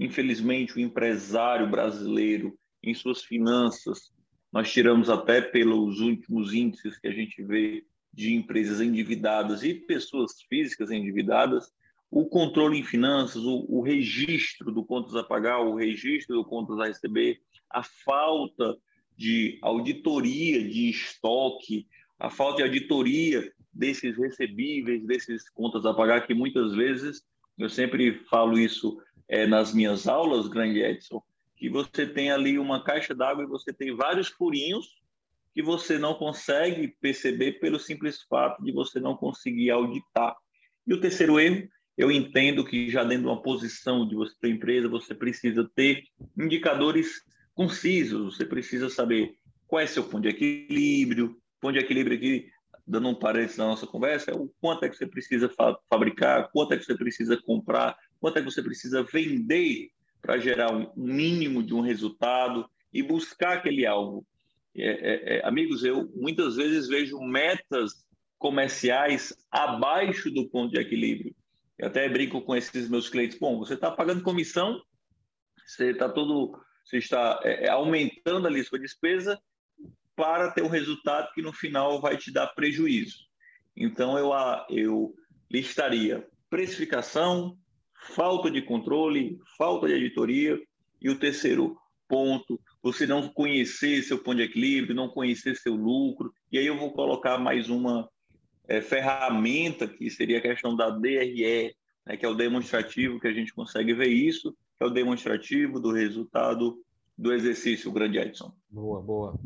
Infelizmente, 0.00 0.76
o 0.76 0.80
empresário 0.80 1.68
brasileiro, 1.68 2.58
em 2.82 2.94
suas 2.94 3.22
finanças, 3.22 4.12
nós 4.52 4.70
tiramos 4.70 5.08
até 5.10 5.40
pelos 5.40 6.00
últimos 6.00 6.52
índices 6.52 6.98
que 6.98 7.08
a 7.08 7.12
gente 7.12 7.42
vê 7.42 7.84
de 8.12 8.34
empresas 8.34 8.80
endividadas 8.80 9.62
e 9.62 9.74
pessoas 9.74 10.42
físicas 10.48 10.90
endividadas, 10.90 11.70
o 12.10 12.26
controle 12.26 12.78
em 12.78 12.82
finanças, 12.82 13.44
o, 13.44 13.66
o 13.68 13.80
registro 13.80 14.72
do 14.72 14.84
contas 14.84 15.14
a 15.14 15.22
pagar, 15.22 15.60
o 15.60 15.76
registro 15.76 16.36
do 16.36 16.44
contas 16.44 16.78
a 16.80 16.86
receber, 16.86 17.40
a 17.70 17.82
falta 17.82 18.76
de 19.18 19.58
auditoria 19.60 20.62
de 20.62 20.90
estoque, 20.90 21.88
a 22.20 22.30
falta 22.30 22.58
de 22.58 22.62
auditoria 22.62 23.52
desses 23.72 24.16
recebíveis, 24.16 25.04
desses 25.04 25.50
contas 25.50 25.84
a 25.84 25.92
pagar, 25.92 26.24
que 26.24 26.32
muitas 26.32 26.72
vezes, 26.72 27.24
eu 27.58 27.68
sempre 27.68 28.14
falo 28.30 28.56
isso 28.56 28.96
é, 29.28 29.44
nas 29.44 29.74
minhas 29.74 30.06
aulas, 30.06 30.46
grande 30.46 30.80
Edson, 30.80 31.20
que 31.56 31.68
você 31.68 32.06
tem 32.06 32.30
ali 32.30 32.60
uma 32.60 32.84
caixa 32.84 33.12
d'água 33.12 33.42
e 33.42 33.48
você 33.48 33.72
tem 33.72 33.94
vários 33.94 34.28
furinhos 34.28 34.86
que 35.52 35.62
você 35.62 35.98
não 35.98 36.14
consegue 36.14 36.86
perceber 37.00 37.58
pelo 37.58 37.80
simples 37.80 38.22
fato 38.22 38.62
de 38.62 38.70
você 38.70 39.00
não 39.00 39.16
conseguir 39.16 39.70
auditar. 39.70 40.36
E 40.86 40.94
o 40.94 41.00
terceiro 41.00 41.40
erro, 41.40 41.68
eu 41.96 42.12
entendo 42.12 42.64
que 42.64 42.88
já 42.88 43.02
dentro 43.02 43.24
de 43.24 43.30
uma 43.30 43.42
posição 43.42 44.06
de 44.06 44.14
você 44.14 44.32
ter 44.40 44.50
empresa, 44.50 44.88
você 44.88 45.12
precisa 45.12 45.68
ter 45.74 46.04
indicadores 46.38 47.26
concisos, 47.58 48.36
você 48.36 48.44
precisa 48.44 48.88
saber 48.88 49.34
qual 49.66 49.82
é 49.82 49.86
seu 49.88 50.04
ponto 50.04 50.20
de 50.20 50.28
equilíbrio, 50.28 51.36
ponto 51.60 51.72
de 51.72 51.80
equilíbrio 51.80 52.16
aqui, 52.16 52.48
dando 52.86 53.08
um 53.08 53.16
parênteses 53.16 53.56
na 53.56 53.66
nossa 53.66 53.84
conversa, 53.84 54.30
é 54.30 54.34
o 54.34 54.48
quanto 54.60 54.84
é 54.84 54.88
que 54.88 54.96
você 54.96 55.08
precisa 55.08 55.48
fa 55.48 55.76
fabricar, 55.90 56.52
quanto 56.52 56.74
é 56.74 56.78
que 56.78 56.84
você 56.84 56.96
precisa 56.96 57.36
comprar, 57.36 57.98
quanto 58.20 58.36
é 58.36 58.42
que 58.42 58.48
você 58.48 58.62
precisa 58.62 59.02
vender 59.02 59.90
para 60.22 60.38
gerar 60.38 60.72
um 60.72 60.92
mínimo 60.96 61.60
de 61.60 61.74
um 61.74 61.80
resultado 61.80 62.64
e 62.92 63.02
buscar 63.02 63.54
aquele 63.54 63.84
alvo. 63.84 64.24
É, 64.76 64.86
é, 64.86 65.38
é, 65.38 65.44
amigos, 65.44 65.82
eu 65.82 66.08
muitas 66.14 66.54
vezes 66.54 66.86
vejo 66.86 67.18
metas 67.18 68.06
comerciais 68.38 69.34
abaixo 69.50 70.30
do 70.30 70.48
ponto 70.48 70.70
de 70.70 70.78
equilíbrio. 70.78 71.34
Eu 71.76 71.88
até 71.88 72.08
brinco 72.08 72.40
com 72.40 72.54
esses 72.54 72.88
meus 72.88 73.08
clientes. 73.08 73.36
Bom, 73.36 73.58
você 73.58 73.74
está 73.74 73.90
pagando 73.90 74.22
comissão, 74.22 74.80
você 75.66 75.90
está 75.90 76.08
todo, 76.08 76.56
você 76.88 76.96
está 76.96 77.38
é, 77.44 77.66
é, 77.66 77.68
aumentando 77.68 78.46
ali 78.46 78.64
sua 78.64 78.78
despesa 78.78 79.38
para 80.16 80.50
ter 80.50 80.62
um 80.62 80.68
resultado 80.68 81.32
que 81.34 81.42
no 81.42 81.52
final 81.52 82.00
vai 82.00 82.16
te 82.16 82.32
dar 82.32 82.46
prejuízo. 82.48 83.18
Então 83.76 84.18
eu 84.18 84.30
eu 84.70 85.14
listaria 85.50 86.26
precificação, 86.48 87.58
falta 88.14 88.50
de 88.50 88.62
controle, 88.62 89.38
falta 89.58 89.86
de 89.86 89.94
editoria 89.94 90.58
e 91.00 91.10
o 91.10 91.18
terceiro 91.18 91.76
ponto, 92.08 92.58
você 92.82 93.06
não 93.06 93.28
conhecer 93.28 94.02
seu 94.02 94.18
ponto 94.18 94.38
de 94.38 94.44
equilíbrio, 94.44 94.94
não 94.94 95.10
conhecer 95.10 95.56
seu 95.56 95.74
lucro. 95.74 96.32
E 96.50 96.58
aí 96.58 96.66
eu 96.66 96.76
vou 96.76 96.90
colocar 96.92 97.36
mais 97.36 97.68
uma 97.68 98.08
é, 98.66 98.80
ferramenta 98.80 99.86
que 99.86 100.08
seria 100.08 100.38
a 100.38 100.42
questão 100.42 100.74
da 100.74 100.88
DRE, 100.88 101.74
né, 102.06 102.16
que 102.16 102.24
é 102.24 102.28
o 102.28 102.34
demonstrativo, 102.34 103.20
que 103.20 103.28
a 103.28 103.32
gente 103.32 103.52
consegue 103.52 103.92
ver 103.92 104.08
isso, 104.08 104.56
que 104.78 104.84
é 104.84 104.86
o 104.86 104.90
demonstrativo 104.90 105.80
do 105.80 105.92
resultado 105.92 106.78
do 107.16 107.32
exercício, 107.32 107.90
o 107.90 107.92
grande 107.92 108.18
Edson. 108.18 108.52
Boa, 108.70 109.02
boa. 109.02 109.38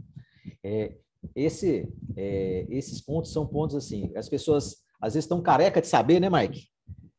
É, 0.63 0.95
esse, 1.35 1.89
é, 2.17 2.67
esses 2.69 3.01
pontos 3.01 3.33
são 3.33 3.47
pontos 3.47 3.75
assim, 3.75 4.13
as 4.15 4.29
pessoas 4.29 4.83
às 5.01 5.15
vezes 5.15 5.25
estão 5.25 5.41
careca 5.41 5.81
de 5.81 5.87
saber, 5.87 6.21
né, 6.21 6.29
Mike? 6.29 6.71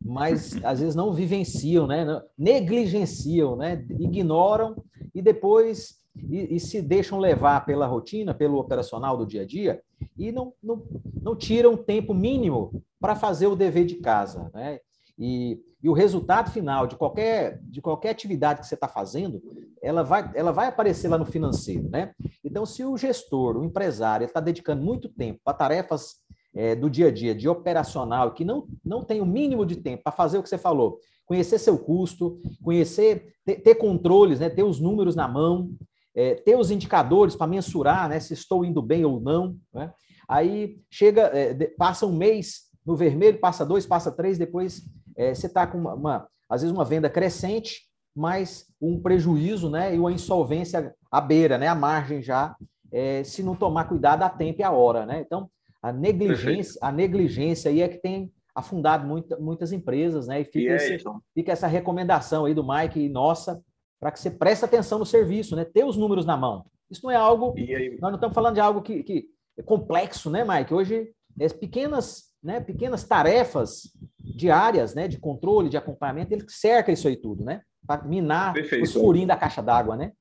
mas 0.04 0.54
às 0.64 0.80
vezes 0.80 0.96
não 0.96 1.14
vivenciam, 1.14 1.88
né? 1.88 2.06
negligenciam, 2.38 3.56
né? 3.56 3.86
ignoram 4.00 4.76
e 5.16 5.22
depois 5.22 6.02
e, 6.16 6.56
e, 6.56 6.60
se 6.60 6.82
deixam 6.82 7.18
levar 7.18 7.66
pela 7.66 7.88
rotina, 7.88 8.34
pelo 8.34 8.60
operacional 8.60 9.18
do 9.18 9.26
dia 9.26 9.42
a 9.42 9.46
dia 9.46 9.82
e 10.18 10.32
não, 10.32 10.54
não, 10.62 10.84
não 11.22 11.36
tiram 11.36 11.76
tempo 11.76 12.14
mínimo 12.14 12.84
para 13.00 13.16
fazer 13.16 13.48
o 13.48 13.56
dever 13.56 13.86
de 13.86 13.96
casa. 13.96 14.52
Né? 14.54 14.80
E, 15.18 15.62
e 15.82 15.90
o 15.90 15.94
resultado 15.94 16.50
final 16.52 16.88
de 16.88 16.96
qualquer, 16.96 17.60
de 17.64 17.82
qualquer 17.82 18.10
atividade 18.10 18.62
que 18.62 18.68
você 18.68 18.76
está 18.76 18.88
fazendo, 18.88 19.42
ela 19.82 20.02
vai, 20.04 20.32
ela 20.34 20.52
vai 20.52 20.68
aparecer 20.68 21.08
lá 21.08 21.18
no 21.18 21.26
financeiro. 21.26 21.90
Né? 21.90 22.14
Então, 22.44 22.66
se 22.66 22.84
o 22.84 22.98
gestor, 22.98 23.58
o 23.58 23.64
empresário, 23.64 24.26
está 24.26 24.40
dedicando 24.40 24.84
muito 24.84 25.10
tempo 25.10 25.40
para 25.44 25.54
tarefas 25.54 26.16
é, 26.56 26.76
do 26.76 26.90
dia 26.90 27.08
a 27.08 27.12
dia, 27.12 27.36
de 27.36 27.50
operacional, 27.50 28.34
que 28.34 28.46
não, 28.46 28.68
não 28.84 29.04
tem 29.04 29.22
o 29.22 29.26
mínimo 29.26 29.66
de 29.66 29.76
tempo 29.76 30.04
para 30.04 30.12
fazer 30.12 30.38
o 30.38 30.44
que 30.44 30.50
você 30.50 30.58
falou, 30.58 31.00
conhecer 31.26 31.58
seu 31.58 31.78
custo, 31.78 32.40
conhecer, 32.64 33.36
ter, 33.46 33.56
ter 33.56 33.76
controles, 33.76 34.40
né, 34.40 34.50
ter 34.50 34.64
os 34.64 34.80
números 34.80 35.16
na 35.16 35.28
mão, 35.28 35.72
é, 36.16 36.36
ter 36.36 36.56
os 36.56 36.70
indicadores 36.70 37.36
para 37.36 37.48
mensurar 37.48 38.08
né, 38.08 38.20
se 38.20 38.34
estou 38.34 38.64
indo 38.64 38.82
bem 38.82 39.04
ou 39.04 39.20
não. 39.20 39.58
Né? 39.74 39.92
Aí 40.28 40.80
chega, 40.90 41.24
é, 41.34 41.54
passa 41.78 42.06
um 42.06 42.16
mês 42.16 42.72
no 42.86 42.96
vermelho, 42.96 43.40
passa 43.40 43.66
dois, 43.66 43.86
passa 43.86 44.12
três, 44.12 44.38
depois 44.38 44.84
é, 45.16 45.34
você 45.34 45.48
está 45.48 45.66
com 45.68 45.78
uma, 45.78 45.94
uma, 45.94 46.28
às 46.50 46.62
vezes 46.62 46.76
uma 46.76 46.86
venda 46.86 47.10
crescente, 47.10 47.82
mas 48.16 48.68
um 48.82 49.02
prejuízo 49.02 49.70
né, 49.70 49.96
e 49.96 50.00
uma 50.00 50.12
insolvência 50.12 50.94
à 51.12 51.20
beira, 51.20 51.58
né, 51.58 51.68
à 51.68 51.76
margem 51.76 52.22
já, 52.22 52.56
é, 52.92 53.24
se 53.24 53.42
não 53.42 53.56
tomar 53.56 53.86
cuidado 53.86 54.24
a 54.24 54.30
tempo 54.30 54.62
e 54.62 54.64
a 54.64 54.72
hora. 54.72 55.06
Né? 55.06 55.22
Então, 55.26 55.50
a 55.82 55.92
negligência, 55.92 56.80
a 56.82 56.92
negligência 56.92 57.70
aí 57.70 57.82
é 57.82 57.88
que 57.88 57.98
tem 57.98 58.32
afundado 58.56 59.06
muita, 59.06 59.38
muitas 59.38 59.72
empresas, 59.72 60.28
né? 60.28 60.42
E 60.42 60.46
fica, 60.46 60.60
e 60.60 60.68
é 60.68 60.76
esse, 60.76 61.04
fica 61.34 61.52
essa 61.52 61.68
recomendação 61.68 62.46
aí 62.46 62.54
do 62.54 62.66
Mike 62.66 63.00
e 63.00 63.10
nossa, 63.10 63.62
para 64.00 64.12
que 64.12 64.20
você 64.20 64.30
preste 64.30 64.64
atenção 64.64 65.00
no 65.00 65.06
serviço, 65.06 65.56
né? 65.56 65.66
Ter 65.66 65.84
os 65.84 65.98
números 65.98 66.26
na 66.26 66.38
mão. 66.38 66.66
Isso 66.90 67.02
não 67.04 67.12
é 67.12 67.16
algo. 67.16 67.54
Nós 68.00 68.12
não 68.12 68.16
estamos 68.16 68.36
falando 68.36 68.56
de 68.56 68.62
algo 68.62 68.82
que, 68.82 69.02
que 69.04 69.26
é 69.58 69.64
complexo, 69.64 70.30
né, 70.30 70.46
Mike? 70.46 70.74
Hoje, 70.74 71.12
é 71.40 71.50
pequenas, 71.50 72.33
né, 72.44 72.60
pequenas 72.60 73.04
tarefas 73.04 73.94
diárias, 74.20 74.94
né, 74.94 75.08
de 75.08 75.18
controle, 75.18 75.70
de 75.70 75.78
acompanhamento, 75.78 76.34
ele 76.34 76.46
cerca 76.48 76.92
isso 76.92 77.08
aí 77.08 77.16
tudo, 77.16 77.44
né? 77.44 77.62
Para 77.86 78.04
minar 78.04 78.54
Perfeito. 78.54 78.84
os 78.84 78.94
furinhos 78.94 79.28
da 79.28 79.38
caixa 79.38 79.62
d'água, 79.62 79.96
né? 79.96 80.12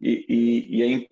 E, 0.00 0.26
e, 0.28 0.76
e, 0.76 0.82
é 0.82 1.08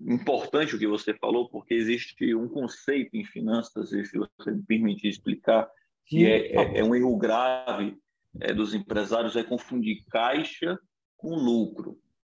importante 0.00 0.74
o 0.74 0.78
que 0.78 0.86
você 0.86 1.12
falou, 1.14 1.48
porque 1.48 1.74
existe 1.74 2.34
um 2.34 2.48
conceito 2.48 3.16
em 3.16 3.24
finanças, 3.24 3.90
se 3.90 4.18
você 4.18 4.50
me 4.50 4.62
permitir 4.62 5.08
explicar, 5.08 5.68
que 6.06 6.24
é, 6.24 6.54
é, 6.54 6.78
é, 6.78 6.84
um 6.84 6.94
erro 6.94 7.16
grave 7.16 7.96
é, 8.40 8.52
dos 8.52 8.74
empresários, 8.74 9.36
é 9.36 9.42
confundir 9.42 10.04
caixa 10.08 10.78
com 11.16 11.34
lucro. 11.34 11.98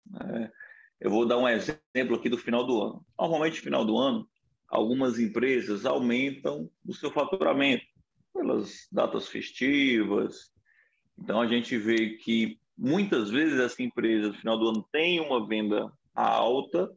Né? 0.09 0.51
Eu 0.99 1.11
vou 1.11 1.25
dar 1.25 1.38
um 1.38 1.47
exemplo 1.47 2.15
aqui 2.15 2.29
do 2.29 2.38
final 2.38 2.65
do 2.65 2.81
ano. 2.81 3.05
Normalmente, 3.17 3.57
no 3.57 3.63
final 3.63 3.85
do 3.85 3.97
ano, 3.97 4.27
algumas 4.69 5.19
empresas 5.19 5.85
aumentam 5.85 6.69
o 6.85 6.93
seu 6.93 7.11
faturamento 7.11 7.83
pelas 8.33 8.88
datas 8.91 9.27
festivas. 9.27 10.51
Então, 11.17 11.41
a 11.41 11.47
gente 11.47 11.77
vê 11.77 12.11
que 12.17 12.59
muitas 12.77 13.29
vezes 13.29 13.59
essa 13.59 13.81
empresa, 13.81 14.27
no 14.27 14.33
final 14.33 14.57
do 14.57 14.69
ano, 14.69 14.88
tem 14.91 15.19
uma 15.19 15.45
venda 15.45 15.91
alta. 16.15 16.89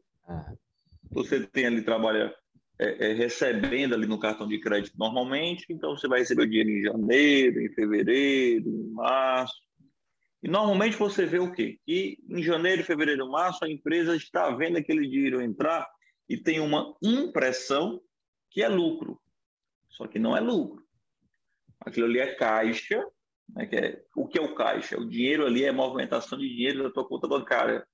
Você 1.11 1.47
tem 1.47 1.67
ali, 1.67 1.83
trabalha 1.83 2.33
é, 2.79 3.11
é, 3.11 3.13
recebendo 3.15 3.95
ali 3.95 4.07
no 4.07 4.19
cartão 4.19 4.47
de 4.49 4.59
crédito 4.59 4.97
normalmente, 4.99 5.67
então 5.71 5.97
você 5.97 6.09
vai 6.09 6.21
receber 6.21 6.43
o 6.43 6.49
dinheiro 6.49 6.71
em 6.71 6.83
janeiro, 6.83 7.61
em 7.61 7.73
fevereiro, 7.73 8.69
em 8.69 8.91
março. 8.93 9.55
E 10.43 10.49
normalmente 10.49 10.97
você 10.97 11.25
vê 11.25 11.39
o 11.39 11.53
quê? 11.53 11.79
Que 11.87 12.19
em 12.29 12.43
janeiro, 12.43 12.83
fevereiro, 12.83 13.31
março, 13.31 13.65
a 13.65 13.71
empresa 13.71 14.17
está 14.17 14.51
vendo 14.51 14.79
aquele 14.79 15.07
dinheiro 15.09 15.41
entrar 15.41 15.87
e 16.29 16.37
tem 16.37 16.61
uma 16.61 16.97
impressão 17.03 18.01
que 18.51 18.63
é 18.63 18.69
lucro. 18.69 19.21
Só 19.89 20.07
que 20.07 20.19
não 20.19 20.37
é 20.37 20.41
lucro. 20.41 20.83
Aquilo 21.81 22.07
ali 22.07 22.19
é 22.19 22.35
caixa. 22.35 23.05
Né, 23.49 23.67
que 23.67 23.77
é, 23.77 24.05
o 24.17 24.27
que 24.27 24.39
é 24.39 24.43
o 24.43 24.55
caixa? 24.55 24.99
O 24.99 25.09
dinheiro 25.09 25.47
ali 25.47 25.65
é 25.65 25.73
movimentação 25.73 26.39
de 26.39 26.49
dinheiro 26.49 26.83
da 26.83 26.91
tua 26.91 27.07
conta 27.07 27.29
bancária. 27.29 27.87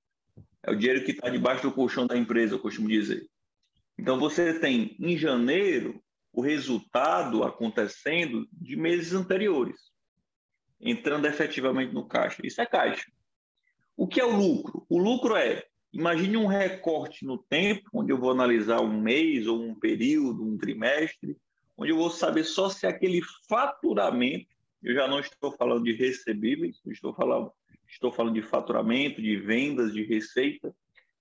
É 0.63 0.71
o 0.71 0.75
dinheiro 0.75 1.03
que 1.03 1.11
está 1.11 1.29
debaixo 1.29 1.63
do 1.63 1.73
colchão 1.73 2.05
da 2.05 2.17
empresa, 2.17 2.55
eu 2.55 2.59
costumo 2.59 2.87
dizer. 2.87 3.27
Então, 3.97 4.19
você 4.19 4.57
tem, 4.59 4.95
em 4.99 5.17
janeiro, 5.17 6.01
o 6.31 6.41
resultado 6.41 7.43
acontecendo 7.43 8.47
de 8.53 8.75
meses 8.75 9.13
anteriores, 9.13 9.91
entrando 10.79 11.25
efetivamente 11.25 11.93
no 11.93 12.07
caixa. 12.07 12.41
Isso 12.45 12.61
é 12.61 12.65
caixa. 12.65 13.11
O 13.97 14.07
que 14.07 14.21
é 14.21 14.25
o 14.25 14.35
lucro? 14.35 14.85
O 14.87 14.97
lucro 14.97 15.35
é, 15.35 15.65
imagine 15.93 16.37
um 16.37 16.45
recorte 16.45 17.25
no 17.25 17.37
tempo, 17.37 17.89
onde 17.93 18.11
eu 18.11 18.17
vou 18.17 18.31
analisar 18.31 18.81
um 18.81 19.01
mês 19.01 19.47
ou 19.47 19.61
um 19.61 19.75
período, 19.75 20.43
um 20.43 20.57
trimestre, 20.57 21.37
onde 21.77 21.91
eu 21.91 21.97
vou 21.97 22.09
saber 22.09 22.43
só 22.43 22.69
se 22.69 22.85
aquele 22.85 23.21
faturamento, 23.47 24.47
eu 24.83 24.93
já 24.93 25.07
não 25.07 25.19
estou 25.19 25.51
falando 25.51 25.83
de 25.83 25.93
recebíveis, 25.93 26.79
estou 26.85 27.13
falando 27.13 27.51
estou 27.89 28.11
falando 28.11 28.35
de 28.35 28.41
faturamento, 28.43 29.21
de 29.21 29.35
vendas, 29.35 29.93
de 29.93 30.03
receita, 30.03 30.73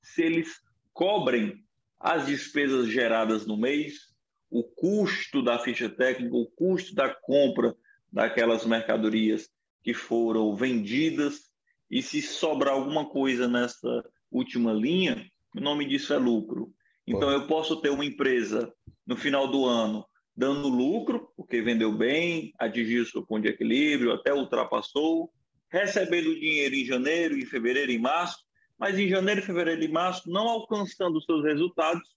se 0.03 0.23
eles 0.23 0.61
cobrem 0.93 1.65
as 1.99 2.27
despesas 2.27 2.89
geradas 2.89 3.47
no 3.47 3.57
mês, 3.57 4.15
o 4.51 4.63
custo 4.63 5.43
da 5.43 5.59
ficha 5.59 5.89
técnica, 5.89 6.37
o 6.37 6.47
custo 6.47 6.95
da 6.95 7.09
compra 7.09 7.75
daquelas 8.13 8.65
mercadorias 8.65 9.51
que 9.83 9.95
foram 9.95 10.55
vendidas, 10.55 11.49
e 11.91 12.03
se 12.03 12.21
sobrar 12.21 12.75
alguma 12.75 13.09
coisa 13.09 13.49
nessa 13.49 14.05
última 14.31 14.73
linha, 14.73 15.27
o 15.55 15.61
nome 15.61 15.87
disso 15.87 16.13
é 16.13 16.19
lucro. 16.19 16.73
Então, 17.07 17.31
eu 17.31 17.47
posso 17.47 17.81
ter 17.81 17.89
uma 17.89 18.05
empresa 18.05 18.73
no 19.07 19.17
final 19.17 19.49
do 19.49 19.65
ano 19.65 20.05
dando 20.37 20.69
lucro, 20.69 21.33
porque 21.37 21.61
vendeu 21.61 21.91
bem, 21.91 22.53
atingiu 22.59 23.05
seu 23.05 23.27
ponto 23.27 23.43
de 23.43 23.49
equilíbrio, 23.49 24.13
até 24.13 24.33
ultrapassou, 24.33 25.33
recebendo 25.69 26.39
dinheiro 26.39 26.75
em 26.75 26.85
janeiro, 26.85 27.37
em 27.37 27.45
fevereiro, 27.45 27.91
em 27.91 27.99
março, 27.99 28.39
mas 28.79 28.99
em 28.99 29.09
janeiro, 29.09 29.43
fevereiro 29.43 29.83
e 29.83 29.89
março 29.89 30.31
não 30.31 30.49
alcançando 30.49 31.21
seus 31.23 31.45
resultados 31.45 32.17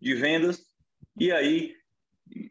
de 0.00 0.14
vendas 0.14 0.62
e 1.18 1.30
aí 1.30 1.74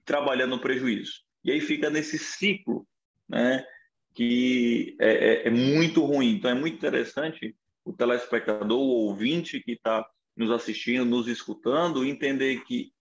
trabalhando 0.05 0.59
prejuízo. 0.59 1.23
E 1.43 1.51
aí 1.51 1.61
fica 1.61 1.89
nesse 1.89 2.19
ciclo, 2.19 2.87
né, 3.27 3.65
que 4.13 4.95
é, 4.99 5.09
é, 5.09 5.47
é 5.47 5.49
muito 5.49 6.05
ruim. 6.05 6.35
Então 6.35 6.51
é 6.51 6.53
muito 6.53 6.75
interessante 6.75 7.55
o 7.87 7.93
telespectador, 7.93 8.77
o 8.77 9.07
ouvinte 9.07 9.61
que 9.61 9.71
está 9.71 10.05
nos 10.35 10.51
assistindo, 10.51 11.05
nos 11.05 11.27
escutando, 11.27 12.05
entender 12.05 12.63
que 12.65 12.91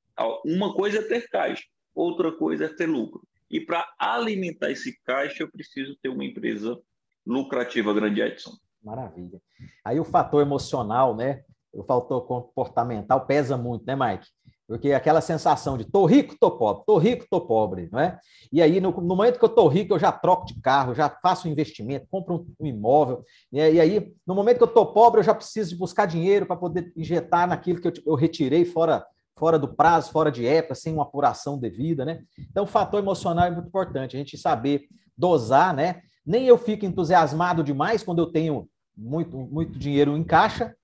uma 0.45 0.73
coisa 0.73 0.99
é 0.99 1.03
ter 1.03 1.29
caixa, 1.29 1.65
outra 1.95 2.31
coisa 2.31 2.67
é 2.67 2.69
ter 2.69 2.87
lucro. 2.87 3.27
E 3.51 3.61
para 3.61 3.87
alimentar 3.99 4.71
esse 4.71 4.99
caixa, 5.05 5.43
eu 5.43 5.51
preciso 5.51 5.97
ter 6.01 6.09
uma 6.09 6.25
empresa 6.25 6.81
lucrativa, 7.27 7.93
grande 7.93 8.21
Edson. 8.21 8.53
Maravilha. 8.83 9.41
Aí 9.85 9.99
o 9.99 10.05
fator 10.05 10.41
emocional, 10.41 11.17
né? 11.17 11.43
O 11.73 11.83
fator 11.83 12.25
comportamental 12.27 13.27
pesa 13.27 13.57
muito, 13.57 13.85
né, 13.85 13.97
Mike? 13.97 14.29
Porque 14.67 14.93
aquela 14.93 15.21
sensação 15.21 15.79
de 15.79 15.85
tô 15.85 16.07
rico, 16.07 16.35
tô 16.39 16.51
pobre, 16.51 16.83
tô 16.85 16.99
rico, 16.99 17.25
tô 17.31 17.41
pobre, 17.41 17.89
não 17.93 18.01
é? 18.01 18.19
E 18.53 18.61
aí, 18.61 18.81
no, 18.81 18.91
no 18.91 19.17
momento 19.17 19.39
que 19.39 19.45
eu 19.45 19.49
tô 19.49 19.69
rico, 19.69 19.95
eu 19.95 19.99
já 19.99 20.11
troco 20.11 20.45
de 20.45 20.61
carro, 20.61 20.95
já 20.95 21.09
faço 21.09 21.47
um 21.47 21.51
investimento, 21.51 22.09
compro 22.11 22.35
um, 22.35 22.65
um 22.65 22.67
imóvel. 22.67 23.25
E, 23.53 23.59
e, 23.59 23.81
aí, 23.81 24.13
no 24.27 24.35
momento 24.35 24.59
que 24.59 24.65
eu 24.65 24.69
tô 24.69 24.87
pobre, 24.87 25.21
eu 25.21 25.25
já 25.25 25.35
preciso 25.35 25.71
de 25.71 25.77
buscar 25.77 26.07
dinheiro 26.07 26.47
para 26.47 26.57
poder 26.57 26.93
injetar 26.97 27.47
naquilo 27.47 27.81
que 27.81 27.87
eu, 27.87 27.93
eu 28.05 28.15
retirei 28.17 28.65
fora, 28.65 29.07
fora 29.39 29.57
do 29.57 29.69
prazo, 29.69 30.11
fora 30.11 30.33
de 30.33 30.45
época, 30.45 30.75
sem 30.75 30.93
uma 30.93 31.05
apuração 31.05 31.57
devida, 31.57 32.05
né? 32.05 32.23
Então, 32.51 32.65
o 32.65 32.69
fator 32.69 32.99
emocional 32.99 33.47
é 33.47 33.51
muito 33.51 33.69
importante, 33.69 34.17
a 34.17 34.19
gente 34.19 34.37
saber 34.37 34.89
dosar, 35.17 35.73
né? 35.73 36.03
Nem 36.27 36.45
eu 36.45 36.59
fico 36.59 36.85
entusiasmado 36.85 37.63
demais 37.63 38.03
quando 38.03 38.19
eu 38.19 38.27
tenho 38.27 38.69
muito, 38.97 39.37
muito 39.37 39.79
dinheiro 39.79 40.17
em 40.17 40.25
caixa, 40.25 40.75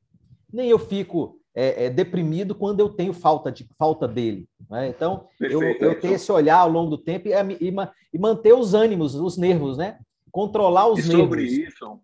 nem 0.52 0.68
eu 0.68 0.78
fico 0.78 1.41
é, 1.54 1.86
é, 1.86 1.90
deprimido 1.90 2.54
quando 2.54 2.80
eu 2.80 2.88
tenho 2.88 3.12
falta, 3.12 3.52
de, 3.52 3.66
falta 3.78 4.08
dele. 4.08 4.48
Né? 4.70 4.88
Então, 4.88 5.28
Perfeito, 5.38 5.84
eu, 5.84 5.90
eu 5.90 6.00
tenho 6.00 6.14
esse 6.14 6.30
olhar 6.32 6.58
ao 6.58 6.68
longo 6.68 6.90
do 6.90 6.98
tempo 6.98 7.28
e, 7.28 7.32
e, 7.32 7.74
e, 8.12 8.18
manter 8.18 8.54
os 8.54 8.74
ânimos, 8.74 9.14
os 9.14 9.36
nervos, 9.36 9.76
né? 9.76 9.98
Controlar 10.30 10.88
os 10.88 11.00
e 11.04 11.08
nervos. 11.08 11.24
Sobre 11.24 11.44
isso, 11.44 12.00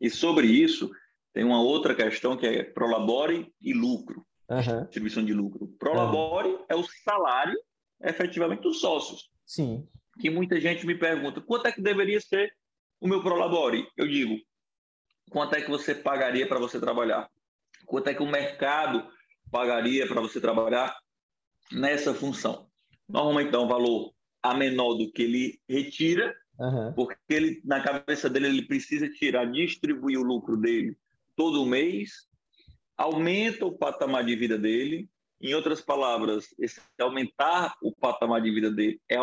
e 0.00 0.10
sobre 0.10 0.46
isso, 0.46 0.90
tem 1.32 1.44
uma 1.44 1.60
outra 1.60 1.94
questão 1.94 2.36
que 2.36 2.46
é 2.46 2.62
prolabore 2.62 3.52
e 3.60 3.72
lucro. 3.72 4.24
Uhum. 4.48 4.82
Distribuição 4.84 5.24
de 5.24 5.34
lucro. 5.34 5.66
Prolabore 5.78 6.48
uhum. 6.48 6.64
é 6.68 6.76
o 6.76 6.84
salário, 7.04 7.58
efetivamente, 8.00 8.62
dos 8.62 8.80
sócios. 8.80 9.28
Sim. 9.44 9.86
Que 10.20 10.30
muita 10.30 10.60
gente 10.60 10.86
me 10.86 10.94
pergunta, 10.94 11.40
quanto 11.40 11.66
é 11.66 11.72
que 11.72 11.82
deveria 11.82 12.20
ser 12.20 12.54
o 13.00 13.08
meu 13.08 13.20
prolabore? 13.20 13.88
Eu 13.96 14.06
digo, 14.06 14.36
quanto 15.30 15.56
é 15.56 15.60
que 15.60 15.68
você 15.68 15.94
pagaria 15.94 16.46
para 16.46 16.58
você 16.58 16.78
trabalhar? 16.78 17.28
Quanto 17.86 18.08
é 18.08 18.14
que 18.14 18.22
o 18.22 18.30
mercado 18.30 19.06
pagaria 19.50 20.06
para 20.06 20.20
você 20.20 20.40
trabalhar 20.40 20.94
nessa 21.72 22.12
função? 22.12 22.68
Normalmente 23.08 23.50
dá 23.50 23.60
um 23.60 23.68
valor 23.68 24.12
a 24.42 24.54
menor 24.54 24.94
do 24.94 25.10
que 25.10 25.22
ele 25.22 25.60
retira, 25.68 26.34
uhum. 26.58 26.92
porque 26.94 27.16
ele, 27.28 27.60
na 27.64 27.80
cabeça 27.80 28.28
dele 28.28 28.48
ele 28.48 28.66
precisa 28.66 29.08
tirar, 29.08 29.50
distribuir 29.50 30.18
o 30.18 30.24
lucro 30.24 30.56
dele 30.56 30.96
todo 31.36 31.66
mês, 31.66 32.26
aumenta 32.96 33.66
o 33.66 33.76
patamar 33.76 34.24
de 34.24 34.34
vida 34.34 34.58
dele. 34.58 35.08
Em 35.38 35.54
outras 35.54 35.82
palavras, 35.82 36.46
esse 36.58 36.80
aumentar 36.98 37.74
o 37.82 37.92
patamar 37.92 38.40
de 38.40 38.50
vida 38.50 38.70
dele 38.70 38.98
é, 39.08 39.18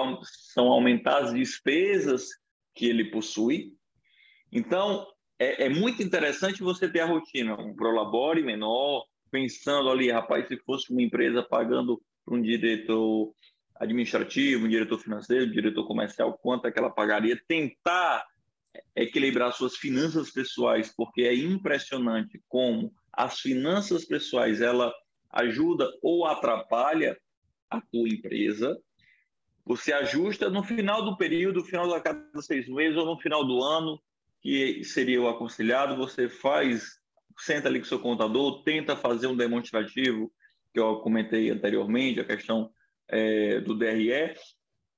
são 0.54 0.67
aumentar 0.67 1.23
as 1.23 1.34
despesas 1.34 2.30
que 2.76 2.86
ele 2.86 3.10
possui. 3.10 3.73
Então, 4.52 5.08
é, 5.43 5.65
é, 5.65 5.69
muito 5.69 6.01
interessante 6.01 6.63
você 6.63 6.88
ter 6.88 7.01
a 7.01 7.06
rotina, 7.06 7.60
um 7.60 7.75
prolabore 7.75 8.43
menor, 8.43 9.06
pensando 9.29 9.89
ali, 9.89 10.12
rapaz, 10.12 10.47
se 10.47 10.58
fosse 10.58 10.91
uma 10.91 11.01
empresa 11.01 11.43
pagando 11.43 12.01
um 12.27 12.41
diretor 12.41 13.34
administrativo, 13.75 14.65
um 14.65 14.69
diretor 14.69 14.99
financeiro, 14.99 15.45
um 15.45 15.51
diretor 15.51 15.86
comercial, 15.86 16.38
quanto 16.38 16.67
é 16.67 16.71
que 16.71 16.79
ela 16.79 16.89
pagaria, 16.89 17.39
tentar 17.47 18.25
equilibrar 18.95 19.51
suas 19.53 19.75
finanças 19.75 20.32
pessoais, 20.32 20.93
porque 20.95 21.23
é 21.23 21.36
impressionante 21.36 22.41
como 22.47 22.93
as 23.12 23.39
finanças 23.39 24.06
pessoais 24.06 24.62
ela 24.62 24.93
ajuda 25.29 25.91
ou 26.01 26.25
atrapalha 26.25 27.17
a 27.69 27.82
tua 27.82 28.08
empresa. 28.08 28.77
Você 29.65 29.93
ajusta 29.93 30.49
no 30.49 30.63
final 30.63 31.03
do 31.03 31.17
período, 31.17 31.60
no 31.60 31.65
final 31.65 31.89
da 31.89 31.99
cada 31.99 32.41
seis 32.41 32.67
meses 32.67 32.97
ou 32.97 33.06
no 33.06 33.19
final 33.19 33.45
do 33.45 33.62
ano, 33.63 33.99
que 34.43 34.84
seria 34.84 35.21
o 35.21 35.29
aconselhado, 35.29 35.95
você 35.95 36.27
faz, 36.27 36.99
senta 37.39 37.69
ali 37.69 37.79
com 37.79 37.86
seu 37.86 37.99
contador, 37.99 38.62
tenta 38.63 38.95
fazer 38.95 39.27
um 39.27 39.38
demonstrativo, 39.38 40.29
que 40.73 40.79
eu 40.79 40.97
comentei 40.97 41.49
anteriormente, 41.49 42.19
a 42.19 42.25
questão 42.25 42.69
é, 43.08 43.62
do 43.62 43.73
DRE, 43.73 44.36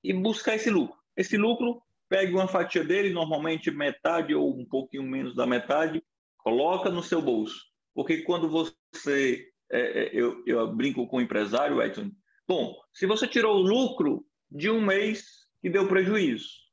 e 0.03 0.13
buscar 0.13 0.55
esse 0.55 0.71
lucro. 0.71 0.97
Esse 1.15 1.37
lucro, 1.37 1.79
pegue 2.09 2.33
uma 2.33 2.47
fatia 2.47 2.83
dele, 2.83 3.11
normalmente 3.11 3.69
metade 3.69 4.33
ou 4.33 4.59
um 4.59 4.65
pouquinho 4.65 5.03
menos 5.03 5.35
da 5.35 5.45
metade, 5.45 6.03
coloca 6.37 6.89
no 6.89 7.03
seu 7.03 7.21
bolso. 7.21 7.65
Porque 7.93 8.23
quando 8.23 8.49
você, 8.49 9.47
é, 9.71 9.79
é 9.79 10.09
eu, 10.11 10.43
eu 10.47 10.73
brinco 10.73 11.07
com 11.07 11.17
o 11.17 11.21
empresário, 11.21 11.81
Edson, 11.83 12.09
bom, 12.47 12.75
se 12.91 13.05
você 13.05 13.27
tirou 13.27 13.57
o 13.57 13.61
lucro 13.61 14.25
de 14.49 14.71
um 14.71 14.81
mês 14.81 15.45
que 15.61 15.69
deu 15.69 15.87
prejuízo, 15.87 16.64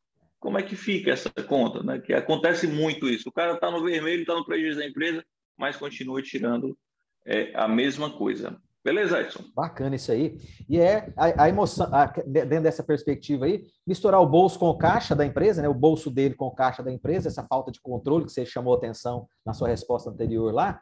como 0.43 0.59
é 0.59 0.63
que 0.63 0.75
fica 0.75 1.13
essa 1.13 1.31
conta, 1.31 1.85
né? 1.85 2.01
Que 2.01 2.13
acontece 2.13 2.67
muito 2.67 3.09
isso. 3.09 3.29
O 3.29 3.33
cara 3.33 3.55
está 3.55 3.71
no 3.71 3.83
vermelho, 3.83 4.23
está 4.23 4.35
no 4.35 4.45
prejuízo 4.45 4.81
da 4.81 4.87
empresa, 4.87 5.25
mas 5.57 5.77
continua 5.77 6.21
tirando 6.21 6.77
é, 7.25 7.53
a 7.55 7.69
mesma 7.69 8.11
coisa. 8.11 8.61
Beleza, 8.85 9.21
Edson? 9.21 9.45
Bacana 9.55 9.95
isso 9.95 10.11
aí. 10.11 10.37
E 10.69 10.81
é 10.81 11.13
a, 11.17 11.45
a 11.45 11.49
emoção, 11.49 11.89
a, 11.95 12.07
dentro 12.27 12.65
dessa 12.65 12.83
perspectiva 12.83 13.45
aí, 13.45 13.63
misturar 13.87 14.21
o 14.21 14.27
bolso 14.27 14.59
com 14.59 14.69
o 14.69 14.77
caixa 14.77 15.15
da 15.15 15.25
empresa, 15.25 15.63
né? 15.63 15.69
O 15.69 15.75
bolso 15.75 16.11
dele 16.11 16.35
com 16.35 16.47
o 16.47 16.55
caixa 16.55 16.83
da 16.83 16.91
empresa, 16.91 17.29
essa 17.29 17.45
falta 17.45 17.71
de 17.71 17.81
controle 17.81 18.25
que 18.25 18.33
você 18.33 18.45
chamou 18.45 18.75
atenção 18.75 19.29
na 19.47 19.53
sua 19.53 19.69
resposta 19.69 20.11
anterior 20.11 20.53
lá. 20.53 20.81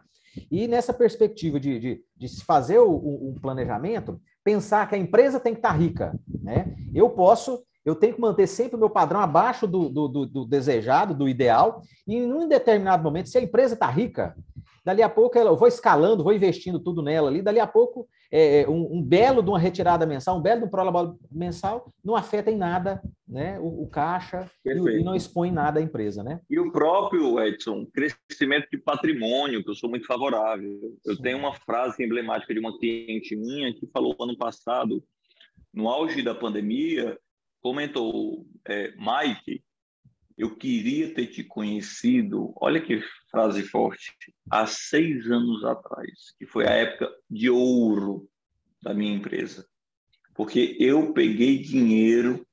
E 0.51 0.67
nessa 0.67 0.95
perspectiva 0.95 1.61
de, 1.61 1.79
de, 1.79 2.05
de 2.17 2.29
se 2.29 2.43
fazer 2.47 2.79
o, 2.79 3.29
um 3.29 3.35
planejamento, 3.35 4.19
pensar 4.43 4.89
que 4.89 4.95
a 4.95 4.99
empresa 4.99 5.39
tem 5.39 5.53
que 5.53 5.59
estar 5.59 5.73
tá 5.73 5.77
rica, 5.77 6.19
né? 6.43 6.75
Eu 6.95 7.11
posso 7.11 7.63
eu 7.85 7.95
tenho 7.95 8.15
que 8.15 8.21
manter 8.21 8.47
sempre 8.47 8.77
o 8.77 8.79
meu 8.79 8.91
padrão 8.91 9.21
abaixo 9.21 9.67
do, 9.67 9.89
do, 9.89 10.09
do, 10.09 10.27
do 10.27 10.45
desejado, 10.45 11.15
do 11.15 11.29
ideal, 11.29 11.83
e 12.07 12.17
em 12.17 12.33
um 12.33 12.47
determinado 12.49 13.03
momento, 13.03 13.29
se 13.29 13.39
a 13.39 13.43
empresa 13.43 13.75
está 13.75 13.87
rica, 13.87 14.37
dali 14.85 15.03
a 15.03 15.09
pouco 15.09 15.39
eu 15.39 15.57
vou 15.57 15.69
escalando, 15.69 16.25
vou 16.25 16.33
investindo 16.33 16.79
tudo 16.79 17.03
nela 17.03 17.29
ali, 17.29 17.43
dali 17.43 17.61
a 17.61 17.67
pouco 17.67 18.09
é, 18.31 18.63
é 18.63 18.69
um, 18.69 18.97
um, 18.97 19.03
belo 19.03 19.43
de 19.43 19.49
uma 19.49 19.59
retirada 19.59 20.07
mensal, 20.07 20.39
um 20.39 20.43
belo 20.43 20.61
de 20.61 20.67
um 20.67 20.71
prolabore 20.71 21.17
mensal, 21.31 21.93
não 22.05 22.15
afeta 22.15 22.51
em 22.51 22.57
nada 22.57 23.03
né, 23.27 23.59
o, 23.59 23.83
o 23.83 23.89
caixa 23.89 24.49
e, 24.65 24.71
e, 24.71 25.05
não 25.05 25.15
expõe 25.15 25.51
nada 25.51 25.81
à 25.81 25.83
empresa. 25.83 26.23
Né? 26.23 26.41
E 26.49 26.59
o 26.59 26.71
próprio, 26.71 27.41
Edson, 27.41 27.87
crescimento 27.87 28.69
de 28.71 28.79
patrimônio, 28.79 29.63
que 29.65 29.71
eu 29.71 29.75
sou 29.75 29.91
muito 29.91 30.07
favorável. 30.07 30.71
Eu 31.05 31.17
Sim. 31.17 31.23
tenho 31.23 31.39
uma 31.39 31.55
frase 31.55 32.05
emblemática 32.05 32.55
de 32.55 32.61
uma 32.61 32.79
cliente 32.79 33.35
minha 33.35 33.75
que 33.75 33.87
falou 33.89 34.17
ano 34.21 34.37
passado, 34.37 35.03
no 35.73 35.89
auge 35.89 36.23
da 36.23 36.35
pandemia, 36.35 37.19
comentou, 37.61 38.47
é, 38.67 38.93
Mike, 38.97 39.63
eu 40.37 40.57
queria 40.57 41.13
ter 41.13 41.27
te 41.27 41.45
conhecido, 41.45 42.53
olha 42.57 42.81
que 42.81 43.03
frase 43.31 43.63
forte, 43.63 44.15
há 44.51 44.67
seis 44.67 45.31
anos 45.31 45.65
atrás, 45.65 46.35
que 46.39 46.47
foi 46.47 46.67
a 46.67 46.71
época 46.71 47.11
de 47.29 47.51
ouro 47.51 48.29
da 48.83 48.95
minha 48.95 49.15
empresa. 49.15 49.67
Porque 50.35 50.77
eu 50.81 51.13
peguei 51.13 51.59
dinheiro 51.59 52.47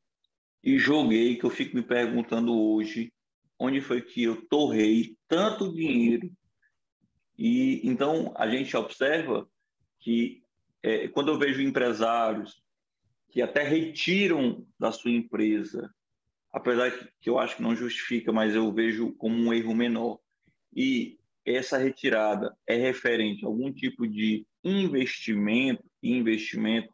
e 0.62 0.78
joguei, 0.78 1.38
que 1.38 1.46
eu 1.46 1.50
fico 1.50 1.78
me 1.78 1.82
perguntando 1.82 2.54
hoje, 2.54 3.13
onde 3.58 3.80
foi 3.80 4.02
que 4.02 4.24
eu 4.24 4.46
torrei 4.48 5.15
tanto 5.28 5.74
dinheiro. 5.74 6.30
E 7.38 7.80
então 7.88 8.34
a 8.36 8.50
gente 8.50 8.76
observa 8.76 9.48
que 10.00 10.43
é, 10.84 11.08
quando 11.08 11.30
eu 11.30 11.39
vejo 11.39 11.62
empresários 11.62 12.62
que 13.38 13.41
até 13.43 13.62
retiram 13.62 14.65
da 14.80 14.91
sua 14.91 15.12
empresa, 15.12 15.93
apesar 16.52 16.91
que 17.21 17.30
eu 17.30 17.38
acho 17.38 17.58
que 17.58 17.62
não 17.62 17.76
justifica, 17.76 18.32
mas 18.32 18.56
eu 18.56 18.73
vejo 18.73 19.13
como 19.13 19.36
um 19.36 19.54
erro 19.54 19.76
menor, 19.76 20.17
e 20.76 21.19
essa 21.45 21.78
retirada 21.78 22.58
é 22.65 22.76
referente 22.76 23.45
a 23.45 23.47
algum 23.47 23.71
tipo 23.71 24.08
de 24.08 24.43
investimento, 24.63 25.84
investimento, 26.02 26.91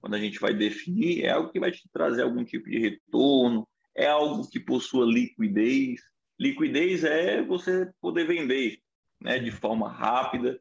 quando 0.00 0.14
a 0.14 0.20
gente 0.20 0.38
vai 0.38 0.54
definir, 0.54 1.24
é 1.24 1.30
algo 1.30 1.50
que 1.50 1.58
vai 1.58 1.72
te 1.72 1.82
trazer 1.92 2.22
algum 2.22 2.44
tipo 2.44 2.70
de 2.70 2.78
retorno, 2.78 3.66
é 3.92 4.06
algo 4.06 4.48
que 4.48 4.60
possua 4.60 5.04
liquidez. 5.04 6.00
Liquidez 6.38 7.02
é 7.02 7.42
você 7.42 7.90
poder 8.00 8.28
vender 8.28 8.78
né, 9.20 9.40
de 9.40 9.50
forma 9.50 9.90
rápida. 9.90 10.56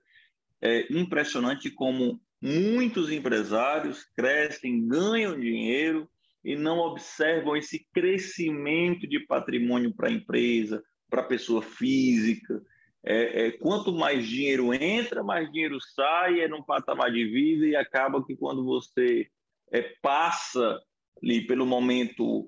É 0.60 0.92
impressionante 0.92 1.70
como 1.70 2.20
muitos 2.42 3.12
empresários 3.12 4.04
crescem, 4.16 4.88
ganham 4.88 5.40
dinheiro 5.40 6.10
e 6.44 6.56
não 6.56 6.78
observam 6.80 7.56
esse 7.56 7.86
crescimento 7.94 9.08
de 9.08 9.20
patrimônio 9.26 9.94
para 9.94 10.08
a 10.08 10.12
empresa, 10.12 10.82
para 11.10 11.22
a 11.22 11.28
pessoa 11.28 11.62
física. 11.62 12.62
É, 13.04 13.48
é, 13.48 13.52
quanto 13.52 13.92
mais 13.92 14.28
dinheiro 14.28 14.74
entra, 14.74 15.24
mais 15.24 15.52
dinheiro 15.52 15.78
sai, 15.96 16.42
é 16.42 16.48
num 16.48 16.64
patamar 16.64 17.12
de 17.12 17.26
vida 17.26 17.66
e 17.66 17.76
acaba 17.76 18.26
que 18.26 18.36
quando 18.36 18.64
você 18.64 19.28
é, 19.72 19.82
passa 20.02 20.80
ali 21.22 21.46
pelo 21.46 21.66
momento 21.66 22.48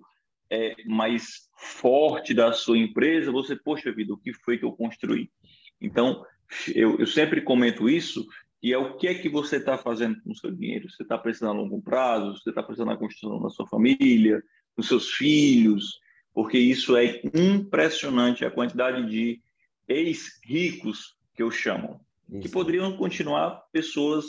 é, 0.49 0.75
mais 0.85 1.49
forte 1.57 2.33
da 2.33 2.51
sua 2.51 2.77
empresa, 2.77 3.31
você, 3.31 3.55
poxa 3.55 3.91
vida, 3.93 4.13
o 4.13 4.17
que 4.17 4.33
foi 4.33 4.57
que 4.57 4.65
eu 4.65 4.73
construí? 4.73 5.29
Então, 5.79 6.25
eu, 6.75 6.99
eu 6.99 7.07
sempre 7.07 7.41
comento 7.41 7.89
isso, 7.89 8.25
e 8.61 8.71
é 8.71 8.77
o 8.77 8.95
que 8.95 9.07
é 9.07 9.15
que 9.15 9.27
você 9.27 9.57
está 9.57 9.77
fazendo 9.77 10.21
com 10.21 10.31
o 10.31 10.35
seu 10.35 10.51
dinheiro. 10.51 10.89
Você 10.89 11.01
está 11.01 11.17
pensando 11.17 11.49
a 11.49 11.53
longo 11.53 11.81
prazo, 11.81 12.37
você 12.37 12.49
está 12.49 12.61
pensando 12.61 12.87
na 12.87 12.97
construção 12.97 13.41
da 13.41 13.49
sua 13.49 13.65
família, 13.67 14.41
dos 14.77 14.87
seus 14.87 15.09
filhos, 15.09 15.99
porque 16.33 16.57
isso 16.57 16.95
é 16.95 17.21
impressionante 17.33 18.45
a 18.45 18.51
quantidade 18.51 19.09
de 19.09 19.41
ex-ricos 19.87 21.15
que 21.33 21.41
eu 21.41 21.49
chamo, 21.49 21.99
isso. 22.29 22.41
que 22.41 22.49
poderiam 22.49 22.95
continuar 22.95 23.63
pessoas 23.71 24.25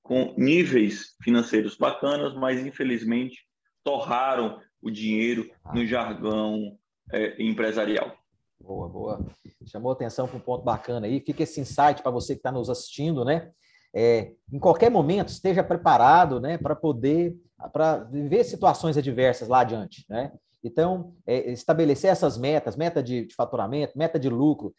com 0.00 0.34
níveis 0.38 1.16
financeiros 1.22 1.76
bacanas, 1.76 2.34
mas 2.34 2.64
infelizmente 2.64 3.44
torraram 3.84 4.60
o 4.80 4.90
dinheiro 4.90 5.50
no 5.74 5.82
ah. 5.82 5.86
jargão 5.86 6.78
é, 7.12 7.42
empresarial. 7.42 8.16
Boa, 8.60 8.88
boa. 8.88 9.26
Chamou 9.66 9.92
atenção 9.92 10.28
para 10.28 10.36
um 10.36 10.40
ponto 10.40 10.64
bacana 10.64 11.06
aí. 11.06 11.20
Fica 11.20 11.42
esse 11.42 11.60
insight 11.60 12.00
para 12.00 12.12
você 12.12 12.34
que 12.34 12.38
está 12.38 12.52
nos 12.52 12.70
assistindo, 12.70 13.24
né? 13.24 13.52
É, 13.94 14.32
em 14.52 14.58
qualquer 14.58 14.90
momento, 14.90 15.28
esteja 15.28 15.62
preparado 15.62 16.40
né, 16.40 16.56
para 16.56 16.74
poder 16.74 17.36
para 17.72 17.98
viver 17.98 18.44
situações 18.44 18.96
adversas 18.96 19.48
lá 19.48 19.60
adiante. 19.60 20.04
Né? 20.08 20.32
Então, 20.64 21.12
é, 21.26 21.52
estabelecer 21.52 22.10
essas 22.10 22.38
metas, 22.38 22.76
meta 22.76 23.02
de, 23.02 23.26
de, 23.26 23.34
faturamento, 23.34 23.96
meta 23.96 24.18
de 24.18 24.28
lucro, 24.28 24.74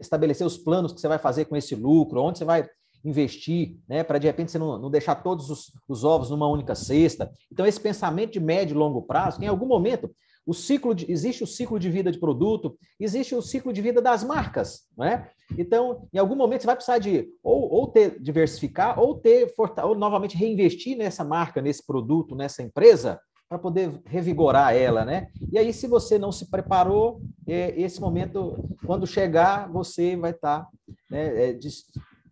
estabelecer 0.00 0.46
os 0.46 0.58
planos 0.58 0.92
que 0.92 1.00
você 1.00 1.08
vai 1.08 1.18
fazer 1.18 1.44
com 1.46 1.56
esse 1.56 1.74
lucro, 1.74 2.20
onde 2.20 2.38
você 2.38 2.44
vai 2.44 2.68
investir, 3.04 3.76
né, 3.88 4.04
para 4.04 4.18
de 4.18 4.28
repente 4.28 4.52
você 4.52 4.58
não, 4.58 4.78
não 4.78 4.90
deixar 4.90 5.16
todos 5.16 5.50
os, 5.50 5.72
os, 5.88 6.04
ovos 6.04 6.30
numa 6.30 6.48
única 6.48 6.74
cesta. 6.74 7.30
Então, 7.50 7.66
esse 7.66 7.80
pensamento 7.80 8.32
de 8.32 8.40
médio 8.40 8.74
e 8.74 8.78
longo 8.78 9.02
prazo, 9.02 9.42
em 9.42 9.46
algum 9.46 9.66
momento 9.66 10.10
o 10.46 10.52
ciclo 10.52 10.94
de, 10.94 11.10
existe 11.10 11.44
o 11.44 11.46
ciclo 11.46 11.78
de 11.78 11.90
vida 11.90 12.10
de 12.10 12.18
produto, 12.18 12.76
existe 12.98 13.34
o 13.34 13.42
ciclo 13.42 13.72
de 13.72 13.80
vida 13.80 14.02
das 14.02 14.24
marcas, 14.24 14.82
não 14.96 15.06
é? 15.06 15.30
Então, 15.56 16.08
em 16.12 16.18
algum 16.18 16.34
momento 16.34 16.62
você 16.62 16.66
vai 16.66 16.76
precisar 16.76 16.98
de 16.98 17.28
ou, 17.42 17.70
ou 17.70 17.86
ter 17.88 18.20
diversificar 18.20 18.98
ou 18.98 19.16
ter 19.16 19.52
ou 19.84 19.94
novamente 19.94 20.36
reinvestir 20.36 20.96
nessa 20.96 21.24
marca, 21.24 21.62
nesse 21.62 21.86
produto, 21.86 22.34
nessa 22.34 22.62
empresa 22.62 23.20
para 23.48 23.58
poder 23.58 24.00
revigorar 24.06 24.74
ela, 24.74 25.04
né? 25.04 25.28
E 25.52 25.58
aí, 25.58 25.74
se 25.74 25.86
você 25.86 26.18
não 26.18 26.32
se 26.32 26.50
preparou, 26.50 27.20
é, 27.46 27.78
esse 27.78 28.00
momento, 28.00 28.66
quando 28.86 29.06
chegar, 29.06 29.70
você 29.70 30.16
vai 30.16 30.30
estar 30.30 30.62
tá, 30.62 30.68
né, 31.10 31.50
é, 31.50 31.58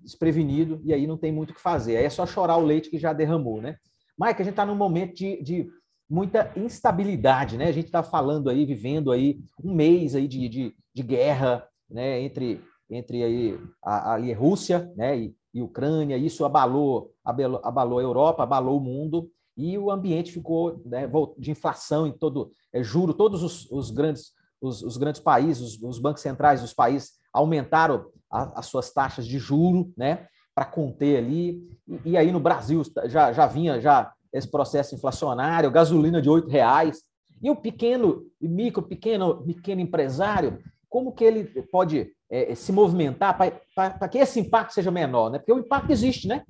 desprevenido 0.02 0.80
e 0.82 0.94
aí 0.94 1.06
não 1.06 1.18
tem 1.18 1.30
muito 1.30 1.50
o 1.50 1.54
que 1.54 1.60
fazer. 1.60 1.98
Aí 1.98 2.04
é 2.04 2.10
só 2.10 2.24
chorar 2.24 2.56
o 2.56 2.64
leite 2.64 2.88
que 2.88 2.98
já 2.98 3.12
derramou, 3.12 3.60
né? 3.60 3.76
Mike, 4.18 4.40
a 4.40 4.44
gente 4.44 4.50
está 4.50 4.64
num 4.64 4.74
momento 4.74 5.14
de, 5.14 5.42
de 5.42 5.70
muita 6.10 6.52
instabilidade, 6.56 7.56
né? 7.56 7.68
A 7.68 7.72
gente 7.72 7.86
está 7.86 8.02
falando 8.02 8.50
aí, 8.50 8.66
vivendo 8.66 9.12
aí 9.12 9.38
um 9.62 9.72
mês 9.72 10.16
aí 10.16 10.26
de, 10.26 10.48
de, 10.48 10.76
de 10.92 11.02
guerra, 11.02 11.64
né? 11.88 12.20
Entre, 12.20 12.60
entre 12.90 13.22
aí 13.22 13.60
a, 13.82 14.14
a 14.14 14.36
Rússia, 14.36 14.92
né? 14.96 15.16
E, 15.16 15.34
e 15.54 15.62
Ucrânia, 15.62 16.16
isso 16.16 16.44
abalou, 16.44 17.12
abalou, 17.24 17.60
abalou 17.62 17.98
a 17.98 18.02
Europa, 18.02 18.42
abalou 18.42 18.78
o 18.78 18.82
mundo 18.82 19.30
e 19.56 19.76
o 19.76 19.90
ambiente 19.90 20.32
ficou 20.32 20.80
né, 20.86 21.10
de 21.36 21.50
inflação 21.50 22.06
em 22.06 22.12
todo, 22.12 22.52
é, 22.72 22.82
juro, 22.82 23.12
todos 23.12 23.42
os, 23.42 23.70
os 23.70 23.90
grandes 23.90 24.32
os, 24.60 24.82
os, 24.82 24.96
grandes 24.96 25.20
países, 25.20 25.62
os, 25.62 25.82
os, 25.82 25.98
bancos 25.98 26.22
centrais 26.22 26.60
dos 26.60 26.74
países 26.74 27.12
aumentaram 27.32 28.06
a, 28.30 28.60
as 28.60 28.66
suas 28.66 28.92
taxas 28.92 29.26
de 29.26 29.38
juro, 29.38 29.92
né, 29.96 30.26
para 30.54 30.66
conter 30.66 31.16
ali. 31.16 31.66
E, 31.88 32.10
e, 32.10 32.16
aí 32.16 32.30
no 32.30 32.38
Brasil 32.38 32.82
já, 33.06 33.32
já 33.32 33.46
vinha 33.46 33.80
já 33.80 34.12
esse 34.32 34.50
processo 34.50 34.94
inflacionário, 34.94 35.70
gasolina 35.70 36.20
de 36.20 36.28
R$ 36.28 36.44
reais. 36.48 37.02
E 37.42 37.50
o 37.50 37.56
pequeno, 37.56 38.26
micro, 38.40 38.82
pequeno, 38.82 39.42
pequeno 39.44 39.80
empresário, 39.80 40.62
como 40.88 41.12
que 41.12 41.24
ele 41.24 41.44
pode 41.70 42.12
é, 42.30 42.54
se 42.54 42.72
movimentar 42.72 43.36
para 43.74 44.08
que 44.08 44.18
esse 44.18 44.38
impacto 44.38 44.72
seja 44.72 44.90
menor? 44.90 45.30
Né? 45.30 45.38
Porque 45.38 45.52
o 45.52 45.58
impacto 45.58 45.90
existe, 45.90 46.28
né? 46.28 46.44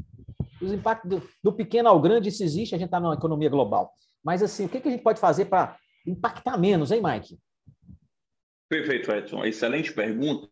Os 0.61 0.73
impactos 0.73 1.09
do, 1.09 1.29
do 1.43 1.53
pequeno 1.53 1.89
ao 1.89 2.01
grande, 2.01 2.29
isso 2.29 2.43
existe, 2.43 2.75
a 2.75 2.79
gente 2.79 2.89
está 2.89 3.01
numa 3.01 3.15
economia 3.15 3.49
global. 3.49 3.93
Mas, 4.23 4.43
assim, 4.43 4.67
o 4.67 4.69
que, 4.69 4.81
que 4.81 4.89
a 4.89 4.91
gente 4.91 5.03
pode 5.03 5.21
fazer 5.21 5.47
para 5.47 5.77
impactar 6.07 6.59
menos, 6.59 6.91
hein, 6.91 7.03
Mike? 7.03 7.39
Perfeito, 8.69 9.11
Edson. 9.11 9.45
Excelente 9.45 9.93
pergunta. 9.93 10.49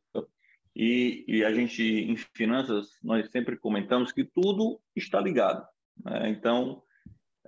E, 0.74 1.24
e, 1.26 1.44
a 1.44 1.52
gente, 1.52 1.82
em 1.82 2.16
finanças, 2.34 2.88
nós 3.02 3.30
sempre 3.30 3.56
comentamos 3.56 4.12
que 4.12 4.24
tudo 4.24 4.80
está 4.96 5.20
ligado. 5.20 5.66
Né? 6.04 6.30
Então, 6.30 6.82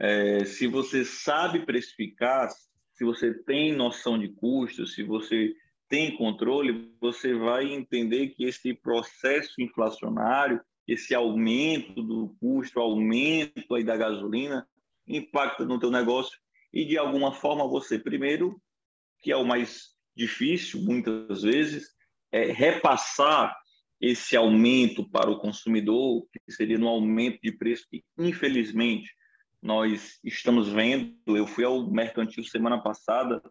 é, 0.00 0.46
se 0.46 0.66
você 0.66 1.04
sabe 1.04 1.66
precificar, 1.66 2.48
se 2.94 3.04
você 3.04 3.34
tem 3.44 3.74
noção 3.74 4.18
de 4.18 4.28
custos, 4.28 4.94
se 4.94 5.02
você 5.02 5.54
tem 5.90 6.16
controle, 6.16 6.90
você 6.98 7.34
vai 7.34 7.70
entender 7.70 8.28
que 8.28 8.44
esse 8.44 8.72
processo 8.72 9.60
inflacionário, 9.60 10.58
esse 10.88 11.14
aumento 11.14 12.02
do 12.02 12.34
custo, 12.40 12.80
aumento 12.80 13.74
aí 13.74 13.84
da 13.84 13.96
gasolina, 13.96 14.66
impacta 15.06 15.66
no 15.66 15.78
teu 15.78 15.90
negócio 15.90 16.38
e 16.72 16.86
de 16.86 16.96
alguma 16.96 17.32
forma 17.32 17.68
você 17.68 17.98
primeiro, 17.98 18.58
que 19.18 19.30
é 19.30 19.36
o 19.36 19.44
mais 19.44 19.90
difícil 20.16 20.80
muitas 20.80 21.42
vezes, 21.42 21.88
é 22.32 22.46
repassar 22.50 23.54
esse 24.00 24.34
aumento 24.34 25.06
para 25.10 25.30
o 25.30 25.38
consumidor, 25.38 26.26
que 26.32 26.52
seria 26.52 26.78
no 26.78 26.88
aumento 26.88 27.38
de 27.42 27.52
preço 27.52 27.86
que 27.90 28.02
infelizmente 28.16 29.10
nós 29.62 30.18
estamos 30.24 30.68
vendo. 30.68 31.14
Eu 31.26 31.46
fui 31.46 31.64
ao 31.64 31.90
mercantil 31.90 32.44
semana 32.44 32.80
passada 32.82 33.42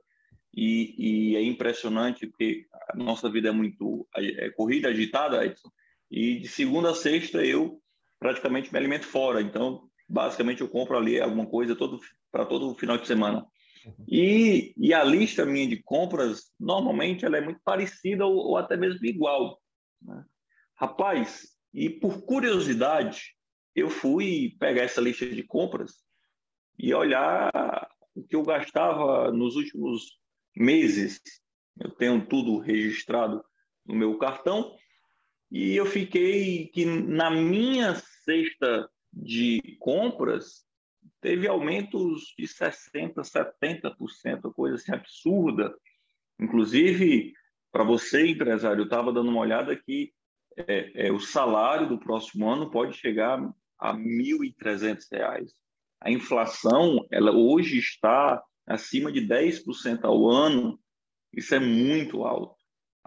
e, 0.54 1.34
e 1.34 1.36
é 1.36 1.44
impressionante 1.44 2.28
porque 2.28 2.66
a 2.90 2.98
nossa 2.98 3.30
vida 3.30 3.50
é 3.50 3.52
muito 3.52 4.08
é 4.16 4.50
corrida, 4.52 4.90
agitada, 4.90 5.46
Edson, 5.46 5.70
e 6.10 6.40
de 6.40 6.48
segunda 6.48 6.92
a 6.92 6.96
sexta 6.96 7.46
eu 7.46 7.82
praticamente 8.20 8.72
me 8.72 8.80
alimento 8.80 9.06
fora. 9.06 9.42
Então, 9.42 9.90
basicamente, 10.08 10.62
eu 10.62 10.68
compro 10.68 10.98
ali 10.98 11.20
alguma 11.20 11.46
coisa 11.46 11.76
todo 11.76 12.00
para 12.32 12.46
todo 12.46 12.76
final 12.76 12.98
de 12.98 13.08
semana. 13.08 13.46
E, 14.08 14.74
e, 14.78 14.94
a 14.94 15.04
lista 15.04 15.46
minha 15.46 15.68
de 15.68 15.82
compras, 15.82 16.52
normalmente, 16.60 17.26
ela 17.26 17.38
é 17.38 17.42
muito 17.42 17.62
parecida 17.64 18.26
ou, 18.26 18.36
ou 18.36 18.58
até 18.58 18.76
mesmo 18.76 19.06
igual. 19.06 19.60
Né? 20.02 20.24
Rapaz, 20.76 21.48
e 21.74 21.90
por 21.90 22.24
curiosidade, 22.24 23.36
eu 23.76 23.90
fui 23.90 24.56
pegar 24.60 24.84
essa 24.84 25.02
lista 25.02 25.26
de 25.26 25.44
compras 25.44 26.04
e 26.78 26.94
olhar 26.94 27.52
o 28.16 28.24
que 28.24 28.36
eu 28.36 28.44
gastava 28.44 29.32
nos 29.32 29.56
últimos 29.56 30.20
meses. 30.56 31.22
Eu 31.80 31.92
tenho 31.92 32.26
tudo 32.26 32.58
registrado 32.60 33.44
no 33.86 33.96
meu 33.96 34.18
cartão 34.18 34.76
e 35.52 35.76
eu 35.76 35.86
fiquei 35.86 36.68
que 36.68 36.86
na 36.86 37.32
minha 37.32 37.96
cesta 37.96 38.90
de 39.12 39.78
compras 39.80 40.66
teve 41.22 41.48
aumentos 41.48 42.34
de 42.38 42.46
60%, 42.46 43.16
70%, 43.16 44.54
coisa 44.54 44.76
assim 44.76 44.94
absurda. 44.94 45.74
Inclusive, 46.40 47.34
para 47.72 47.84
você, 47.84 48.28
empresário, 48.28 48.82
eu 48.82 48.86
estava 48.86 49.12
dando 49.12 49.30
uma 49.30 49.42
olhada 49.42 49.76
que 49.76 50.14
é, 50.68 51.08
é, 51.08 51.12
o 51.12 51.20
salário 51.20 51.88
do 51.88 52.00
próximo 52.00 52.50
ano 52.50 52.70
pode 52.70 52.96
chegar 52.98 53.40
a 53.80 53.94
R$ 53.94 54.00
1.300. 54.00 55.48
A 56.02 56.12
inflação, 56.12 57.06
ela 57.12 57.32
hoje 57.32 57.78
está 57.78 58.42
acima 58.68 59.12
de 59.12 59.22
10% 59.22 60.04
ao 60.04 60.30
ano. 60.30 60.80
Isso 61.34 61.56
é 61.56 61.60
muito 61.60 62.24
alto. 62.24 62.56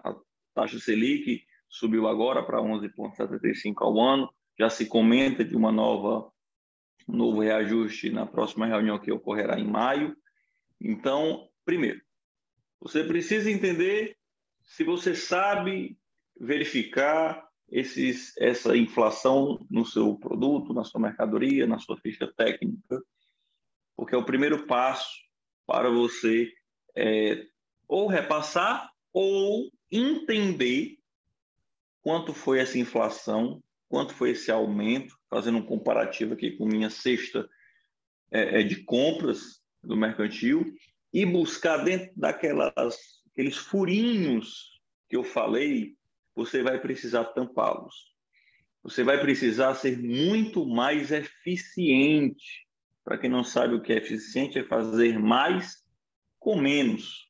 A 0.03 0.15
taxa 0.53 0.79
Selic 0.79 1.43
subiu 1.69 2.07
agora 2.07 2.43
para 2.43 2.59
11,75 2.59 3.75
ao 3.79 3.99
ano. 3.99 4.33
Já 4.59 4.69
se 4.69 4.85
comenta 4.85 5.43
de 5.43 5.55
uma 5.55 5.71
nova 5.71 6.31
um 7.07 7.17
novo 7.17 7.41
reajuste 7.41 8.09
na 8.09 8.25
próxima 8.25 8.65
reunião 8.65 8.99
que 8.99 9.11
ocorrerá 9.11 9.59
em 9.59 9.67
maio. 9.67 10.15
Então, 10.79 11.49
primeiro, 11.65 12.01
você 12.79 13.03
precisa 13.03 13.51
entender 13.51 14.17
se 14.61 14.83
você 14.83 15.15
sabe 15.15 15.97
verificar 16.39 17.45
esses, 17.69 18.35
essa 18.37 18.75
inflação 18.77 19.65
no 19.69 19.85
seu 19.85 20.15
produto, 20.15 20.73
na 20.73 20.83
sua 20.83 21.01
mercadoria, 21.01 21.65
na 21.65 21.79
sua 21.79 21.97
ficha 21.97 22.31
técnica, 22.35 23.01
porque 23.95 24.15
é 24.15 24.17
o 24.17 24.25
primeiro 24.25 24.65
passo 24.67 25.11
para 25.65 25.89
você 25.89 26.51
é, 26.95 27.45
ou 27.87 28.07
repassar 28.07 28.91
ou 29.11 29.71
entender 29.91 30.97
quanto 32.01 32.33
foi 32.33 32.59
essa 32.59 32.77
inflação, 32.77 33.63
quanto 33.87 34.13
foi 34.13 34.31
esse 34.31 34.51
aumento, 34.51 35.17
fazendo 35.29 35.59
um 35.59 35.65
comparativo 35.65 36.33
aqui 36.33 36.51
com 36.51 36.65
minha 36.65 36.89
cesta 36.89 37.47
é, 38.31 38.61
é 38.61 38.63
de 38.63 38.83
compras 38.83 39.61
do 39.81 39.95
mercantil 39.95 40.73
e 41.13 41.25
buscar 41.25 41.77
dentro 41.77 42.11
daquelas 42.15 42.97
aqueles 43.31 43.57
furinhos 43.57 44.79
que 45.09 45.15
eu 45.15 45.23
falei, 45.23 45.95
você 46.35 46.63
vai 46.63 46.79
precisar 46.79 47.25
tampá-los. 47.25 48.13
Você 48.83 49.03
vai 49.03 49.19
precisar 49.21 49.75
ser 49.75 49.97
muito 49.97 50.65
mais 50.65 51.11
eficiente. 51.11 52.67
Para 53.03 53.17
quem 53.17 53.29
não 53.29 53.43
sabe 53.43 53.75
o 53.75 53.81
que 53.81 53.93
é 53.93 53.97
eficiente, 53.97 54.59
é 54.59 54.63
fazer 54.63 55.17
mais 55.19 55.83
com 56.39 56.59
menos. 56.59 57.29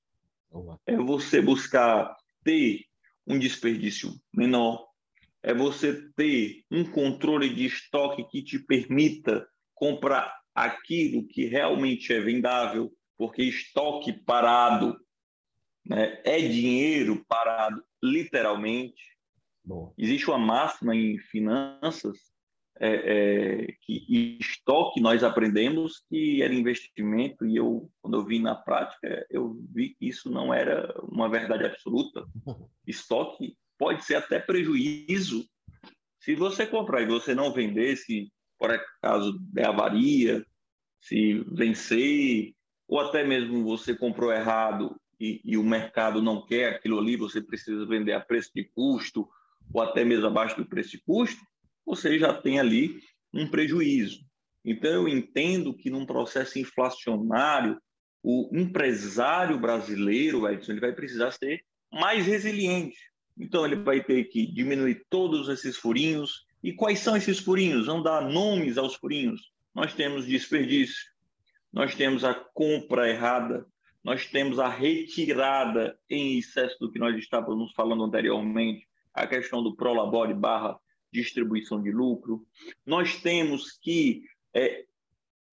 É 0.85 0.95
você 0.95 1.41
buscar 1.41 2.15
ter 2.43 2.85
um 3.25 3.39
desperdício 3.39 4.11
menor, 4.33 4.87
é 5.41 5.53
você 5.53 6.09
ter 6.15 6.63
um 6.71 6.83
controle 6.83 7.53
de 7.53 7.65
estoque 7.65 8.23
que 8.25 8.43
te 8.43 8.59
permita 8.59 9.47
comprar 9.73 10.33
aquilo 10.53 11.27
que 11.27 11.45
realmente 11.45 12.13
é 12.13 12.19
vendável, 12.19 12.91
porque 13.17 13.43
estoque 13.43 14.13
parado 14.13 14.97
né, 15.85 16.21
é 16.23 16.39
dinheiro 16.39 17.23
parado, 17.27 17.83
literalmente. 18.01 19.13
Bom. 19.63 19.93
Existe 19.97 20.29
uma 20.29 20.37
máxima 20.37 20.95
em 20.95 21.17
finanças 21.17 22.33
é, 22.79 22.89
é, 22.89 23.67
que 23.81 24.37
estoque 24.39 24.99
nós 24.99 25.23
aprendemos 25.23 26.03
que 26.09 26.41
era 26.41 26.53
investimento 26.53 27.45
e 27.45 27.55
eu 27.55 27.89
quando 28.01 28.17
eu 28.17 28.25
vi 28.25 28.39
na 28.39 28.55
prática 28.55 29.25
eu 29.29 29.55
vi 29.71 29.89
que 29.89 30.07
isso 30.07 30.29
não 30.31 30.51
era 30.51 30.91
uma 31.03 31.29
verdade 31.29 31.65
absoluta 31.65 32.25
estoque 32.87 33.55
pode 33.77 34.03
ser 34.03 34.15
até 34.15 34.39
prejuízo 34.39 35.47
se 36.19 36.33
você 36.33 36.65
comprar 36.65 37.01
e 37.01 37.05
você 37.05 37.35
não 37.35 37.53
vender 37.53 37.95
se 37.95 38.31
por 38.57 38.71
acaso 38.71 39.37
der 39.39 39.67
avaria 39.67 40.43
se 40.99 41.45
vencer 41.51 42.55
ou 42.87 42.99
até 42.99 43.23
mesmo 43.23 43.63
você 43.63 43.95
comprou 43.95 44.33
errado 44.33 44.99
e, 45.19 45.41
e 45.43 45.57
o 45.57 45.63
mercado 45.63 46.21
não 46.21 46.45
quer 46.45 46.75
aquilo 46.75 46.99
ali 46.99 47.15
você 47.15 47.41
precisa 47.41 47.85
vender 47.85 48.13
a 48.13 48.19
preço 48.19 48.51
de 48.53 48.63
custo 48.63 49.27
ou 49.73 49.81
até 49.81 50.03
mesmo 50.03 50.27
abaixo 50.27 50.57
do 50.57 50.65
preço 50.65 50.91
de 50.91 51.01
custo 51.01 51.41
você 51.85 52.17
já 52.17 52.33
tem 52.33 52.59
ali 52.59 53.01
um 53.33 53.47
prejuízo. 53.47 54.25
Então, 54.63 54.91
eu 54.91 55.07
entendo 55.07 55.73
que 55.73 55.89
num 55.89 56.05
processo 56.05 56.57
inflacionário, 56.57 57.77
o 58.21 58.49
empresário 58.53 59.59
brasileiro, 59.59 60.47
Edson, 60.47 60.71
ele 60.71 60.81
vai 60.81 60.93
precisar 60.93 61.31
ser 61.31 61.61
mais 61.91 62.25
resiliente. 62.25 62.97
Então, 63.37 63.65
ele 63.65 63.75
vai 63.75 64.01
ter 64.01 64.23
que 64.25 64.45
diminuir 64.45 65.05
todos 65.09 65.49
esses 65.49 65.75
furinhos. 65.75 66.45
E 66.63 66.71
quais 66.71 66.99
são 66.99 67.17
esses 67.17 67.39
furinhos? 67.39 67.87
Vamos 67.87 68.05
dar 68.05 68.21
nomes 68.21 68.77
aos 68.77 68.95
furinhos. 68.95 69.51
Nós 69.75 69.93
temos 69.93 70.25
desperdício, 70.25 71.03
nós 71.71 71.95
temos 71.95 72.23
a 72.23 72.33
compra 72.33 73.09
errada, 73.09 73.65
nós 74.03 74.25
temos 74.25 74.59
a 74.59 74.67
retirada 74.67 75.97
em 76.09 76.37
excesso 76.37 76.77
do 76.79 76.91
que 76.91 76.99
nós 76.99 77.17
estávamos 77.17 77.71
falando 77.73 78.03
anteriormente, 78.03 78.87
a 79.13 79.25
questão 79.25 79.63
do 79.63 79.75
prolabore 79.75 80.33
barra 80.33 80.77
distribuição 81.11 81.81
de 81.81 81.91
lucro. 81.91 82.45
Nós 82.85 83.21
temos 83.21 83.77
que 83.79 84.23
é, 84.53 84.85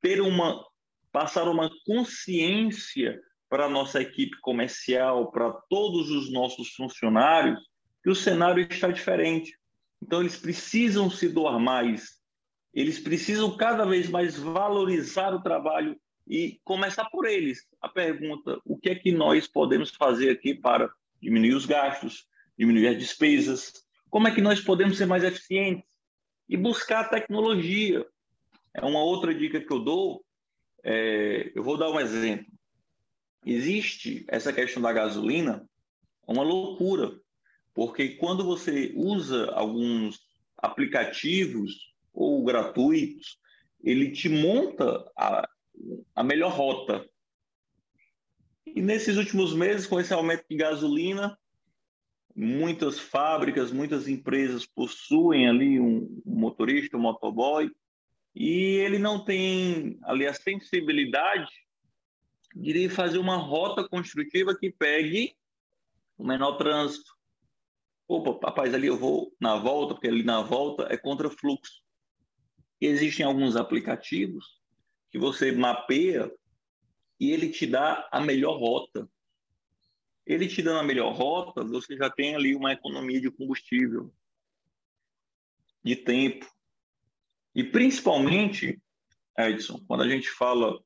ter 0.01 0.21
uma 0.21 0.65
passar 1.13 1.49
uma 1.49 1.71
consciência 1.85 3.21
para 3.49 3.67
a 3.67 3.69
nossa 3.69 4.01
equipe 4.01 4.39
comercial, 4.41 5.31
para 5.33 5.51
todos 5.69 6.09
os 6.09 6.33
nossos 6.33 6.71
funcionários, 6.71 7.59
que 8.03 8.09
o 8.09 8.15
cenário 8.15 8.67
está 8.71 8.89
diferente. 8.89 9.59
Então, 10.01 10.21
eles 10.21 10.37
precisam 10.37 11.11
se 11.11 11.29
doar 11.29 11.59
mais, 11.59 12.21
eles 12.73 13.01
precisam 13.01 13.57
cada 13.57 13.85
vez 13.85 14.09
mais 14.09 14.39
valorizar 14.39 15.35
o 15.35 15.43
trabalho 15.43 16.01
e 16.31 16.61
começar 16.62 17.07
por 17.11 17.27
eles. 17.27 17.66
A 17.81 17.88
pergunta: 17.88 18.61
o 18.64 18.79
que 18.79 18.90
é 18.90 18.95
que 18.95 19.11
nós 19.11 19.49
podemos 19.49 19.90
fazer 19.90 20.31
aqui 20.31 20.55
para 20.55 20.88
diminuir 21.21 21.55
os 21.55 21.66
gastos, 21.66 22.25
diminuir 22.57 22.87
as 22.87 22.99
despesas, 22.99 23.85
como 24.09 24.29
é 24.29 24.35
que 24.35 24.40
nós 24.40 24.61
podemos 24.61 24.97
ser 24.97 25.07
mais 25.07 25.25
eficientes? 25.25 25.85
E 26.49 26.57
buscar 26.57 27.11
tecnologia. 27.11 28.07
É 28.73 28.85
uma 28.85 29.03
outra 29.03 29.35
dica 29.35 29.61
que 29.61 29.73
eu 29.73 29.81
dou. 29.81 30.25
É, 30.85 31.51
eu 31.55 31.64
vou 31.64 31.77
dar 31.77 31.90
um 31.90 31.99
exemplo. 31.99 32.47
Existe 33.45 34.25
essa 34.29 34.53
questão 34.53 34.83
da 34.83 34.93
gasolina, 34.93 35.66
é 36.29 36.33
uma 36.33 36.43
loucura, 36.43 37.19
porque 37.73 38.11
quando 38.11 38.45
você 38.45 38.93
usa 38.95 39.51
alguns 39.53 40.21
aplicativos 40.59 41.95
ou 42.12 42.45
gratuitos, 42.45 43.38
ele 43.83 44.11
te 44.11 44.29
monta 44.29 45.11
a, 45.16 45.49
a 46.14 46.23
melhor 46.23 46.53
rota. 46.53 47.09
E 48.66 48.81
nesses 48.81 49.16
últimos 49.16 49.55
meses, 49.55 49.87
com 49.87 49.99
esse 49.99 50.12
aumento 50.12 50.45
de 50.49 50.57
gasolina, 50.57 51.38
muitas 52.35 52.99
fábricas, 52.99 53.73
muitas 53.73 54.09
empresas 54.09 54.66
possuem 54.66 55.49
ali 55.49 55.81
um 55.81 56.23
motorista, 56.25 56.97
um 56.97 57.01
motoboy, 57.01 57.71
e 58.35 58.77
ele 58.77 58.99
não 58.99 59.25
tem 59.25 59.99
ali 60.05 60.27
a 60.27 60.33
sensibilidade 60.33 61.51
de 62.55 62.88
fazer 62.88 63.19
uma 63.19 63.37
rota 63.37 63.88
construtiva 63.88 64.57
que 64.57 64.71
pegue 64.71 65.35
o 66.16 66.25
menor 66.25 66.53
trânsito. 66.57 67.12
Opa, 68.07 68.49
rapaz, 68.49 68.75
ali 68.75 68.87
eu 68.87 68.97
vou 68.97 69.35
na 69.40 69.57
volta, 69.57 69.95
porque 69.95 70.09
ali 70.09 70.23
na 70.23 70.43
volta 70.43 70.87
é 70.90 70.97
contra 70.97 71.31
fluxo. 71.31 71.83
Existem 72.81 73.25
alguns 73.25 73.57
aplicativos 73.57 74.60
que 75.11 75.18
você 75.18 75.53
mapeia 75.53 76.31
e 77.18 77.33
ele 77.33 77.51
te 77.51 77.66
dá 77.66 78.09
a 78.11 78.20
melhor 78.20 78.59
rota. 78.59 79.09
Ele 80.27 80.46
te 80.46 80.62
dando 80.62 80.81
a 80.81 80.85
melhor 80.85 81.12
rota, 81.12 81.64
você 81.64 81.96
já 81.96 82.09
tem 82.09 82.35
ali 82.35 82.55
uma 82.55 82.73
economia 82.73 83.20
de 83.20 83.31
combustível, 83.31 84.12
de 85.83 85.96
tempo. 85.96 86.46
E 87.55 87.64
principalmente, 87.64 88.81
Edson, 89.37 89.85
quando 89.87 90.03
a 90.03 90.09
gente 90.09 90.31
fala 90.31 90.81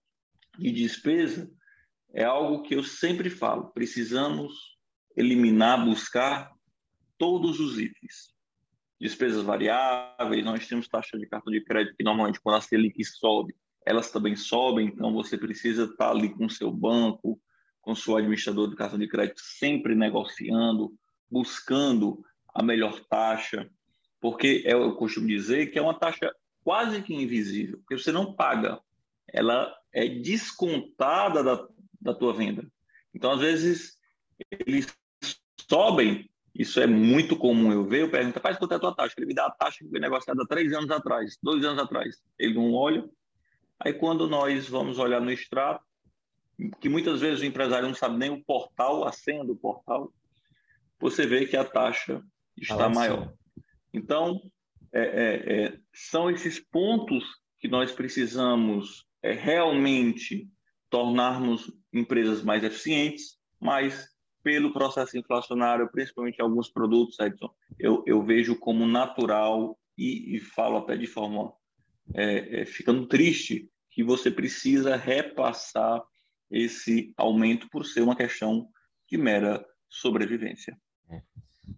de 0.59 0.73
despesa, 0.73 1.51
é 2.13 2.25
algo 2.25 2.63
que 2.63 2.75
eu 2.75 2.83
sempre 2.83 3.29
falo, 3.29 3.71
precisamos 3.71 4.79
eliminar, 5.17 5.85
buscar 5.85 6.53
todos 7.19 7.61
os 7.61 7.79
itens. 7.79 8.33
Despesas 9.01 9.43
variáveis, 9.43 10.45
nós 10.45 10.67
temos 10.67 10.89
taxa 10.89 11.19
de 11.19 11.27
cartão 11.27 11.53
de 11.53 11.63
crédito 11.63 11.97
que 11.97 12.05
normalmente 12.05 12.41
quando 12.41 12.57
a 12.57 12.61
Selic 12.61 13.05
sobe, 13.05 13.55
elas 13.85 14.11
também 14.11 14.35
sobem, 14.35 14.87
então 14.87 15.13
você 15.13 15.37
precisa 15.37 15.85
estar 15.85 16.11
ali 16.11 16.31
com 16.31 16.49
seu 16.49 16.71
banco, 16.71 17.41
com 17.81 17.95
seu 17.95 18.17
administrador 18.17 18.69
do 18.69 18.77
cartão 18.77 18.99
de 18.99 19.09
crédito 19.09 19.41
sempre 19.41 19.95
negociando, 19.95 20.93
buscando 21.31 22.25
a 22.55 22.63
melhor 22.63 23.01
taxa, 23.09 23.69
porque 24.21 24.63
é, 24.65 24.73
eu 24.73 24.95
costumo 24.95 25.27
dizer 25.27 25.67
que 25.67 25.79
é 25.79 25.83
uma 25.83 25.99
taxa 25.99 26.35
quase 26.63 27.03
que 27.03 27.15
invisível, 27.15 27.79
porque 27.79 27.99
você 27.99 28.11
não 28.11 28.35
paga, 28.35 28.81
ela 29.29 29.75
é 29.93 30.09
descontada 30.09 31.43
da, 31.43 31.69
da 32.01 32.15
tua 32.15 32.33
venda. 32.33 32.67
Então, 33.15 33.33
às 33.33 33.41
vezes, 33.41 33.99
eles 34.51 34.87
sobem, 35.69 36.29
isso 36.55 36.81
é 36.81 36.87
muito 36.87 37.37
comum 37.37 37.73
eu 37.73 37.93
eu 37.93 38.11
pergunto, 38.11 38.41
faz 38.41 38.57
quanto 38.57 38.73
é 38.73 38.77
a 38.77 38.81
tua 38.81 38.95
taxa? 38.95 39.15
Ele 39.19 39.27
me 39.27 39.35
dá 39.35 39.47
a 39.47 39.51
taxa 39.51 39.85
que 39.85 39.91
foi 39.91 40.01
negociada 40.01 40.47
três 40.47 40.73
anos 40.73 40.91
atrás, 40.91 41.37
dois 41.43 41.65
anos 41.65 41.83
atrás. 41.83 42.23
Ele 42.39 42.55
não 42.55 42.73
olha. 42.73 43.05
Aí, 43.79 43.93
quando 43.93 44.29
nós 44.29 44.69
vamos 44.69 44.99
olhar 44.99 45.21
no 45.21 45.31
extrato, 45.31 45.85
que 46.81 46.89
muitas 46.89 47.21
vezes 47.21 47.41
o 47.41 47.45
empresário 47.45 47.89
não 47.89 47.95
sabe 47.95 48.17
nem 48.17 48.31
o 48.31 48.45
portal, 48.45 49.07
a 49.07 49.13
senha 49.13 49.45
do 49.45 49.57
portal, 49.57 50.13
você 51.01 51.27
vê 51.27 51.47
que 51.47 51.57
a 51.57 51.65
taxa 51.65 52.23
está 52.57 52.89
maior. 52.89 53.33
Então, 53.93 54.41
é, 54.93 55.01
é, 55.03 55.65
é, 55.65 55.79
são 55.93 56.31
esses 56.31 56.61
pontos 56.61 57.25
que 57.59 57.69
nós 57.69 57.91
precisamos 57.93 59.05
é, 59.23 59.33
realmente 59.33 60.49
tornarmos 60.89 61.73
empresas 61.93 62.43
mais 62.43 62.63
eficientes, 62.63 63.37
mas 63.61 64.09
pelo 64.43 64.73
processo 64.73 65.19
inflacionário, 65.19 65.91
principalmente 65.91 66.41
alguns 66.41 66.69
produtos, 66.69 67.19
Edson, 67.19 67.51
eu, 67.79 68.05
eu 68.07 68.23
vejo 68.23 68.57
como 68.57 68.87
natural 68.87 69.77
e, 69.97 70.37
e 70.37 70.41
falo 70.41 70.77
até 70.77 70.97
de 70.97 71.07
forma 71.07 71.53
é, 72.13 72.63
é, 72.63 72.67
ficando 72.67 73.07
triste 73.07 73.71
que 73.91 74.03
você 74.03 74.31
precisa 74.31 74.97
repassar 74.97 76.03
esse 76.51 77.13
aumento 77.17 77.69
por 77.71 77.85
ser 77.85 78.03
uma 78.03 78.17
questão 78.17 78.69
de 79.09 79.17
mera 79.17 79.65
sobrevivência. 79.89 80.77
É. 81.09 81.23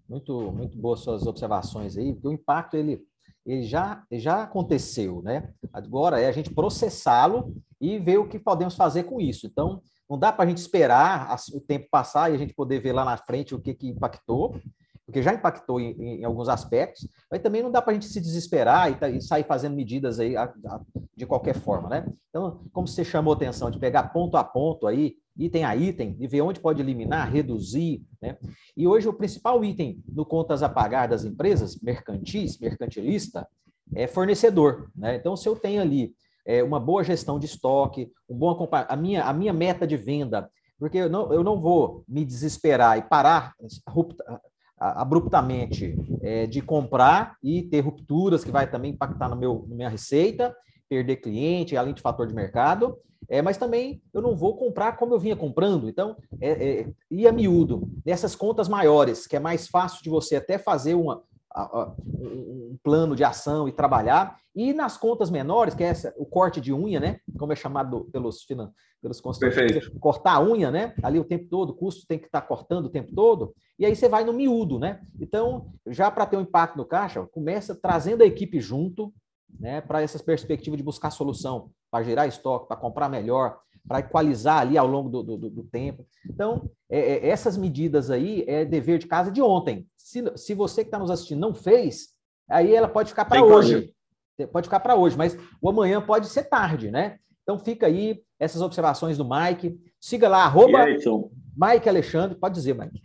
muito, 0.08 0.52
muito 0.52 0.78
boas 0.78 1.00
suas 1.00 1.26
observações 1.26 1.96
aí, 1.96 2.12
porque 2.12 2.28
o 2.28 2.32
impacto 2.32 2.76
ele, 2.76 3.02
ele 3.44 3.62
já, 3.62 4.04
já 4.12 4.42
aconteceu, 4.42 5.22
né? 5.22 5.52
Agora 5.72 6.20
é 6.20 6.26
a 6.26 6.32
gente 6.32 6.52
processá-lo 6.52 7.54
e 7.80 7.98
ver 7.98 8.18
o 8.18 8.28
que 8.28 8.38
podemos 8.38 8.74
fazer 8.74 9.04
com 9.04 9.20
isso. 9.20 9.46
Então, 9.46 9.82
não 10.08 10.18
dá 10.18 10.32
para 10.32 10.44
a 10.44 10.48
gente 10.48 10.58
esperar 10.58 11.36
o 11.52 11.60
tempo 11.60 11.88
passar 11.90 12.30
e 12.30 12.34
a 12.34 12.38
gente 12.38 12.54
poder 12.54 12.80
ver 12.80 12.92
lá 12.92 13.04
na 13.04 13.16
frente 13.16 13.54
o 13.54 13.60
que, 13.60 13.74
que 13.74 13.88
impactou, 13.88 14.58
porque 15.06 15.22
já 15.22 15.32
impactou 15.32 15.80
em, 15.80 16.20
em 16.20 16.24
alguns 16.24 16.48
aspectos, 16.48 17.08
mas 17.30 17.40
também 17.40 17.62
não 17.62 17.70
dá 17.70 17.80
para 17.80 17.92
a 17.92 17.94
gente 17.94 18.06
se 18.06 18.20
desesperar 18.20 18.90
e, 18.90 18.96
tá, 18.96 19.08
e, 19.08 19.22
sair 19.22 19.44
fazendo 19.44 19.76
medidas 19.76 20.18
aí 20.18 20.36
a, 20.36 20.52
a, 20.66 20.80
de 21.16 21.24
qualquer 21.24 21.54
forma, 21.54 21.88
né? 21.88 22.06
Então, 22.28 22.64
como 22.72 22.88
você 22.88 23.04
chamou 23.04 23.32
atenção 23.32 23.70
de 23.70 23.78
pegar 23.78 24.12
ponto 24.12 24.36
a 24.36 24.42
ponto 24.42 24.86
aí, 24.86 25.14
item 25.38 25.64
a 25.64 25.76
item, 25.76 26.16
e 26.18 26.26
ver 26.26 26.40
onde 26.40 26.58
pode 26.58 26.82
eliminar, 26.82 27.30
reduzir, 27.30 28.02
né? 28.20 28.36
E 28.76 28.88
hoje 28.88 29.08
o 29.08 29.12
principal 29.12 29.64
item 29.64 30.02
no 30.08 30.26
contas 30.26 30.62
a 30.62 30.68
pagar 30.68 31.06
das 31.06 31.24
empresas 31.24 31.80
mercantis, 31.80 32.58
mercantilista, 32.58 33.46
é 33.94 34.08
fornecedor, 34.08 34.90
né? 34.96 35.14
Então, 35.14 35.36
se 35.36 35.48
eu 35.48 35.54
tenho 35.54 35.80
ali 35.80 36.14
é, 36.44 36.64
uma 36.64 36.80
boa 36.80 37.04
gestão 37.04 37.38
de 37.38 37.46
estoque, 37.46 38.10
um 38.28 38.36
bom 38.36 38.68
a 38.72 38.96
minha 38.96 39.24
a 39.24 39.32
minha 39.32 39.52
meta 39.52 39.86
de 39.86 39.96
venda, 39.96 40.50
porque 40.80 40.98
eu 40.98 41.08
não, 41.08 41.32
eu 41.32 41.44
não 41.44 41.60
vou 41.60 42.04
me 42.08 42.24
desesperar 42.24 42.98
e 42.98 43.02
parar 43.02 43.54
abruptamente 44.78 45.96
é, 46.22 46.46
de 46.46 46.60
comprar 46.60 47.36
e 47.42 47.62
ter 47.62 47.80
rupturas 47.80 48.44
que 48.44 48.50
vai 48.50 48.70
também 48.70 48.92
impactar 48.92 49.28
no 49.28 49.36
meu, 49.36 49.64
na 49.68 49.76
minha 49.76 49.88
receita, 49.88 50.54
perder 50.88 51.16
cliente, 51.16 51.76
além 51.76 51.94
de 51.94 52.02
fator 52.02 52.26
de 52.26 52.34
mercado, 52.34 52.96
é, 53.28 53.42
mas 53.42 53.56
também 53.56 54.02
eu 54.12 54.22
não 54.22 54.36
vou 54.36 54.56
comprar 54.56 54.96
como 54.96 55.14
eu 55.14 55.18
vinha 55.18 55.36
comprando. 55.36 55.88
Então, 55.88 56.16
é, 56.40 56.50
é, 56.50 56.88
e 57.10 57.26
a 57.26 57.32
miúdo, 57.32 57.88
nessas 58.04 58.36
contas 58.36 58.68
maiores, 58.68 59.26
que 59.26 59.36
é 59.36 59.40
mais 59.40 59.66
fácil 59.66 60.02
de 60.02 60.10
você 60.10 60.36
até 60.36 60.58
fazer 60.58 60.94
uma, 60.94 61.22
um 61.56 62.78
plano 62.82 63.16
de 63.16 63.24
ação 63.24 63.68
e 63.68 63.72
trabalhar. 63.72 64.38
E 64.54 64.72
nas 64.72 64.96
contas 64.96 65.30
menores, 65.30 65.74
que 65.74 65.82
é 65.82 65.88
essa, 65.88 66.14
o 66.16 66.26
corte 66.26 66.60
de 66.60 66.72
unha, 66.72 67.00
né? 67.00 67.20
Como 67.38 67.52
é 67.52 67.56
chamado 67.56 68.04
pelos, 68.12 68.46
pelos 69.02 69.20
consultores, 69.20 69.88
cortar 70.00 70.34
a 70.34 70.42
unha, 70.42 70.70
né? 70.70 70.94
Ali 71.02 71.18
o 71.18 71.24
tempo 71.24 71.46
todo, 71.48 71.70
o 71.70 71.74
custo 71.74 72.06
tem 72.06 72.18
que 72.18 72.26
estar 72.26 72.40
tá 72.40 72.46
cortando 72.46 72.86
o 72.86 72.90
tempo 72.90 73.14
todo. 73.14 73.54
E 73.78 73.84
aí 73.84 73.94
você 73.94 74.08
vai 74.08 74.24
no 74.24 74.32
miúdo, 74.32 74.78
né? 74.78 75.00
Então, 75.20 75.72
já 75.86 76.10
para 76.10 76.26
ter 76.26 76.36
um 76.36 76.42
impacto 76.42 76.76
no 76.76 76.84
caixa, 76.84 77.26
começa 77.26 77.74
trazendo 77.74 78.22
a 78.22 78.26
equipe 78.26 78.60
junto, 78.60 79.12
né? 79.58 79.80
Para 79.80 80.02
essas 80.02 80.22
perspectivas 80.22 80.76
de 80.76 80.84
buscar 80.84 81.10
solução, 81.10 81.70
para 81.90 82.04
gerar 82.04 82.26
estoque, 82.26 82.68
para 82.68 82.76
comprar 82.76 83.08
melhor, 83.08 83.58
para 83.86 84.00
equalizar 84.00 84.60
ali 84.60 84.76
ao 84.76 84.86
longo 84.86 85.08
do, 85.08 85.22
do, 85.22 85.50
do 85.50 85.64
tempo. 85.64 86.06
Então, 86.28 86.70
é, 86.90 86.98
é, 86.98 87.28
essas 87.28 87.56
medidas 87.56 88.10
aí 88.10 88.44
é 88.46 88.64
dever 88.64 88.98
de 88.98 89.06
casa 89.06 89.30
de 89.30 89.40
ontem. 89.40 89.86
Se, 89.96 90.22
se 90.36 90.54
você 90.54 90.82
que 90.82 90.88
está 90.88 90.98
nos 90.98 91.10
assistindo 91.10 91.40
não 91.40 91.54
fez, 91.54 92.08
aí 92.48 92.74
ela 92.74 92.88
pode 92.88 93.10
ficar 93.10 93.24
para 93.24 93.44
hoje. 93.44 93.92
Pode 94.52 94.66
ficar 94.66 94.80
para 94.80 94.94
hoje, 94.94 95.16
mas 95.16 95.36
o 95.62 95.68
amanhã 95.68 96.00
pode 96.00 96.28
ser 96.28 96.44
tarde, 96.44 96.90
né? 96.90 97.18
Então 97.42 97.58
fica 97.58 97.86
aí 97.86 98.22
essas 98.38 98.60
observações 98.60 99.16
do 99.16 99.26
Mike. 99.28 99.78
Siga 100.00 100.28
lá, 100.28 100.44
arroba 100.44 100.82
aí, 100.82 100.98
Mike 101.56 101.88
Alexandre. 101.88 102.36
Pode 102.36 102.54
dizer, 102.54 102.74
Mike. 102.74 103.00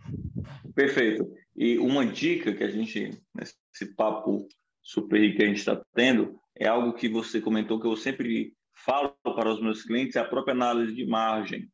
Perfeito. 0.74 1.30
E 1.56 1.78
uma 1.78 2.04
dica 2.04 2.52
que 2.52 2.64
a 2.64 2.68
gente, 2.68 3.10
nesse 3.34 3.94
papo 3.96 4.46
super 4.82 5.20
rico 5.20 5.36
que 5.36 5.42
a 5.42 5.46
gente 5.46 5.58
está 5.58 5.80
tendo, 5.94 6.38
é 6.56 6.66
algo 6.66 6.92
que 6.92 7.08
você 7.08 7.40
comentou 7.40 7.80
que 7.80 7.86
eu 7.86 7.96
sempre 7.96 8.54
falo 8.84 9.16
para 9.22 9.50
os 9.50 9.60
meus 9.60 9.82
clientes 9.82 10.16
é 10.16 10.20
a 10.20 10.28
própria 10.28 10.54
análise 10.54 10.94
de 10.94 11.06
margem. 11.06 11.70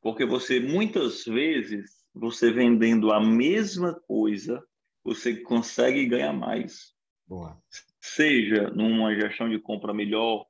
Porque 0.00 0.24
você, 0.24 0.60
muitas 0.60 1.24
vezes, 1.24 2.04
você 2.14 2.50
vendendo 2.50 3.12
a 3.12 3.20
mesma 3.20 3.94
coisa, 4.06 4.62
você 5.04 5.36
consegue 5.36 6.06
ganhar 6.06 6.32
mais. 6.32 6.94
Boa. 7.26 7.60
Seja 8.00 8.70
numa 8.70 9.14
gestão 9.14 9.48
de 9.48 9.58
compra 9.58 9.92
melhor 9.92 10.46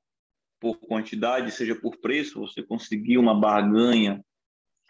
por 0.61 0.79
quantidade, 0.79 1.51
seja 1.51 1.75
por 1.75 1.97
preço, 1.99 2.41
você 2.41 2.63
conseguir 2.63 3.19
uma 3.19 3.39
barganha, 3.39 4.25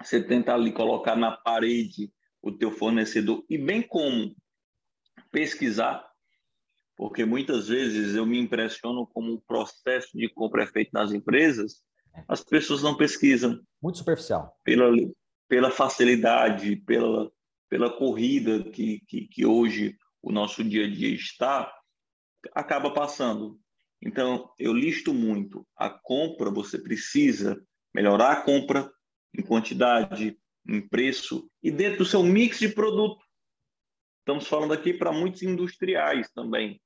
você 0.02 0.22
tenta 0.22 0.54
ali 0.54 0.72
colocar 0.72 1.16
na 1.16 1.32
parede 1.32 2.12
o 2.42 2.52
teu 2.52 2.70
fornecedor 2.70 3.44
e 3.48 3.58
bem 3.58 3.82
como 3.82 4.34
pesquisar 5.30 6.06
porque 6.96 7.24
muitas 7.24 7.68
vezes 7.68 8.14
eu 8.14 8.24
me 8.24 8.38
impressiono 8.38 9.06
como 9.06 9.34
o 9.34 9.40
processo 9.40 10.16
de 10.16 10.28
compra 10.30 10.64
é 10.64 10.66
feito 10.66 10.90
nas 10.92 11.12
empresas, 11.12 11.82
as 12.26 12.42
pessoas 12.42 12.82
não 12.82 12.96
pesquisam. 12.96 13.60
Muito 13.82 13.98
superficial. 13.98 14.56
Pela, 14.64 14.90
pela 15.46 15.70
facilidade, 15.70 16.76
pela, 16.76 17.30
pela 17.68 17.90
corrida 17.90 18.64
que, 18.70 19.00
que, 19.06 19.28
que 19.28 19.44
hoje 19.44 19.96
o 20.22 20.32
nosso 20.32 20.64
dia 20.64 20.86
a 20.86 20.90
dia 20.90 21.14
está, 21.14 21.72
acaba 22.54 22.90
passando. 22.92 23.60
Então, 24.02 24.50
eu 24.58 24.72
listo 24.72 25.12
muito. 25.12 25.66
A 25.76 25.90
compra, 25.90 26.50
você 26.50 26.78
precisa 26.78 27.62
melhorar 27.94 28.32
a 28.32 28.42
compra 28.42 28.90
em 29.36 29.42
quantidade, 29.42 30.38
em 30.66 30.80
preço 30.80 31.50
e 31.62 31.70
dentro 31.70 31.98
do 31.98 32.04
seu 32.04 32.22
mix 32.22 32.58
de 32.58 32.68
produto. 32.68 33.24
Estamos 34.20 34.46
falando 34.46 34.72
aqui 34.72 34.92
para 34.92 35.12
muitos 35.12 35.42
industriais 35.42 36.30
também. 36.32 36.80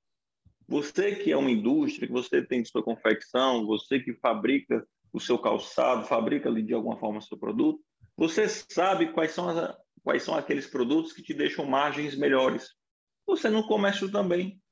Você 0.71 1.17
que 1.17 1.33
é 1.33 1.37
uma 1.37 1.51
indústria, 1.51 2.07
que 2.07 2.13
você 2.13 2.41
tem 2.41 2.65
sua 2.65 2.81
confecção, 2.81 3.67
você 3.67 3.99
que 3.99 4.15
fabrica 4.15 4.87
o 5.13 5.19
seu 5.19 5.37
calçado, 5.37 6.07
fabrica 6.07 6.49
ali 6.49 6.63
de 6.63 6.73
alguma 6.73 6.97
forma 6.97 7.19
o 7.19 7.23
seu 7.23 7.37
produto, 7.37 7.83
você 8.17 8.49
sabe 8.49 9.13
quais 9.13 9.33
são, 9.33 9.49
as, 9.49 9.77
quais 10.05 10.23
são 10.23 10.33
aqueles 10.33 10.69
produtos 10.69 11.13
que 11.13 11.25
te 11.25 11.35
deixam 11.35 11.67
margens 11.67 12.17
melhores. 12.17 12.69
Você 13.27 13.51
no 13.51 13.67
comércio 13.67 14.09
também. 14.13 14.63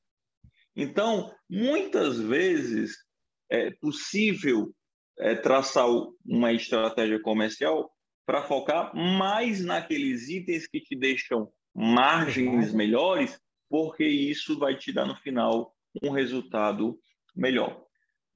Então, 0.77 1.35
muitas 1.51 2.21
vezes 2.21 2.97
é 3.51 3.73
possível 3.73 4.73
é, 5.19 5.35
traçar 5.35 5.89
uma 6.25 6.53
estratégia 6.53 7.21
comercial 7.21 7.91
para 8.25 8.45
focar 8.45 8.95
mais 8.95 9.65
naqueles 9.65 10.29
itens 10.29 10.69
que 10.69 10.81
te 10.81 10.95
deixam 10.97 11.51
margens 11.75 12.73
melhores, 12.73 13.37
porque 13.69 14.05
isso 14.05 14.57
vai 14.61 14.77
te 14.77 14.93
dar 14.93 15.05
no 15.05 15.17
final 15.17 15.75
um 16.03 16.11
resultado 16.11 16.99
melhor. 17.35 17.85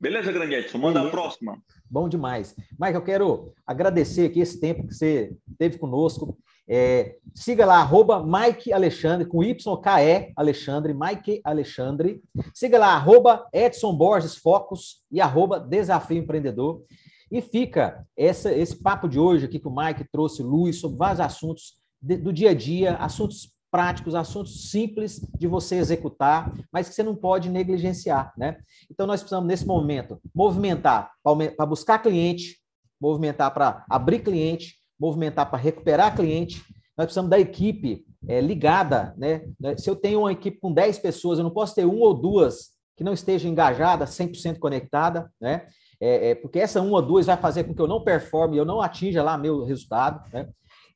Beleza, 0.01 0.33
Grande 0.33 0.57
Edson? 0.57 0.79
Manda 0.79 0.99
Beleza. 0.99 1.09
a 1.09 1.11
próxima. 1.11 1.63
Bom 1.89 2.09
demais. 2.09 2.57
Mike, 2.79 2.95
eu 2.95 3.05
quero 3.05 3.53
agradecer 3.65 4.27
aqui 4.27 4.41
esse 4.41 4.61
tempo 4.61 4.87
que 4.87 4.95
você 4.95 5.33
teve 5.57 5.79
conosco. 5.79 6.37
É, 6.67 7.17
siga 7.35 7.65
lá, 7.65 7.77
arroba 7.77 8.25
Mike 8.25 8.73
Alexandre, 8.73 9.27
com 9.27 9.45
YKE 9.45 10.33
Alexandre, 10.37 10.93
Mike 10.93 11.41
Alexandre. 11.45 12.21
Siga 12.53 12.79
lá, 12.79 12.95
arroba 12.95 13.47
Edson 13.53 13.95
Borges 13.95 14.37
Focus 14.37 15.05
e 15.11 15.21
arroba 15.21 15.61
Desafio 15.61 16.19
Empreendedor. 16.19 16.83
E 17.31 17.41
fica 17.41 18.05
essa, 18.17 18.53
esse 18.53 18.83
papo 18.83 19.09
de 19.09 19.19
hoje 19.19 19.47
aqui 19.47 19.61
que 19.61 19.69
o 19.69 19.75
Mike 19.75 20.05
trouxe 20.11 20.43
luz 20.43 20.81
sobre 20.81 20.99
vários 20.99 21.21
assuntos 21.21 21.77
de, 22.01 22.17
do 22.17 22.33
dia 22.33 22.51
a 22.51 22.55
dia, 22.55 22.97
assuntos 22.97 23.53
práticos, 23.73 24.15
assuntos 24.15 24.71
simples 24.71 25.19
de 25.39 25.47
você 25.47 25.77
executar, 25.77 26.53
mas 26.71 26.91
que 26.91 26.95
você 26.95 27.03
não 27.03 27.17
pode 27.17 27.49
negligenciar, 27.49 28.31
né? 28.37 28.59
Então 28.91 29.07
nós 29.07 29.21
precisamos 29.21 29.49
nesse 29.49 29.67
momento 29.67 30.21
movimentar 30.35 31.11
para 31.25 31.67
buscar 31.67 31.99
cliente, 31.99 32.59
movimentar 33.01 33.53
para 33.53 33.83
abrir 33.89 34.19
cliente, 34.19 34.77
movimentar 35.01 35.49
para 35.49 35.59
recuperar 35.59 36.15
cliente. 36.15 36.63
Nós 36.97 37.07
precisamos 37.07 37.31
da 37.31 37.41
equipe 37.41 38.05
é, 38.29 38.43
ligada, 38.43 39.15
né? 39.17 39.43
Se 39.79 39.89
eu 39.89 39.97
tenho 39.97 40.21
uma 40.21 40.33
equipe 40.33 40.61
com 40.61 40.71
10 40.71 40.99
pessoas, 40.99 41.39
eu 41.39 41.45
não 41.45 41.51
posso 41.51 41.75
ter 41.75 41.87
uma 41.87 42.05
ou 42.05 42.15
duas 42.15 42.73
que 42.95 43.03
não 43.03 43.15
esteja 43.15 43.49
engajada, 43.49 44.05
100% 44.05 44.59
conectada, 44.59 45.33
né? 45.41 45.67
É, 45.99 46.31
é, 46.31 46.35
porque 46.35 46.59
essa 46.59 46.83
uma 46.83 46.97
ou 46.97 47.03
duas 47.03 47.25
vai 47.25 47.39
fazer 47.39 47.65
com 47.65 47.75
que 47.75 47.81
eu 47.81 47.89
não 47.89 48.05
performe, 48.05 48.59
eu 48.59 48.67
não 48.67 48.83
atinja 48.83 49.23
lá 49.23 49.39
meu 49.39 49.65
resultado, 49.65 50.23
né? 50.31 50.49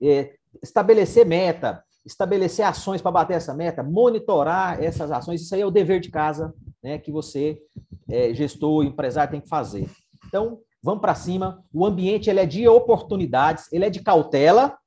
É, 0.02 0.34
estabelecer 0.62 1.24
meta, 1.24 1.82
estabelecer 2.06 2.64
ações 2.64 3.02
para 3.02 3.10
bater 3.10 3.34
essa 3.34 3.52
meta, 3.52 3.82
monitorar 3.82 4.82
essas 4.82 5.10
ações, 5.10 5.42
isso 5.42 5.54
aí 5.54 5.60
é 5.60 5.66
o 5.66 5.70
dever 5.70 6.00
de 6.00 6.08
casa 6.08 6.54
né, 6.82 6.98
que 6.98 7.10
você, 7.10 7.60
é, 8.08 8.32
gestor, 8.32 8.84
empresário, 8.84 9.32
tem 9.32 9.40
que 9.40 9.48
fazer. 9.48 9.90
Então, 10.26 10.60
vamos 10.82 11.00
para 11.00 11.14
cima. 11.14 11.62
O 11.72 11.84
ambiente 11.84 12.30
ele 12.30 12.40
é 12.40 12.46
de 12.46 12.66
oportunidades, 12.68 13.70
ele 13.72 13.84
é 13.84 13.90
de 13.90 14.00
cautela, 14.00 14.78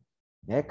né, 0.48 0.64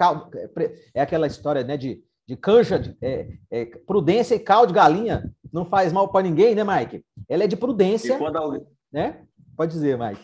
é 0.94 1.01
aquela 1.03 1.26
história 1.26 1.62
né, 1.62 1.76
de, 1.76 2.03
de 2.26 2.36
canja, 2.36 2.78
de, 2.78 2.96
é, 3.03 3.28
é, 3.51 3.66
prudência 3.86 4.34
e 4.34 4.40
caldo 4.40 4.68
de 4.68 4.74
galinha 4.74 5.30
não 5.53 5.64
faz 5.64 5.92
mal 5.92 6.09
para 6.09 6.22
ninguém, 6.22 6.55
né, 6.55 6.62
Mike? 6.64 7.05
Ela 7.28 7.44
é 7.44 7.46
de 7.46 7.57
prudência. 7.57 8.18
Alguém... 8.18 8.66
né? 8.92 9.22
Pode 9.57 9.72
dizer, 9.72 9.99
Mike. 9.99 10.20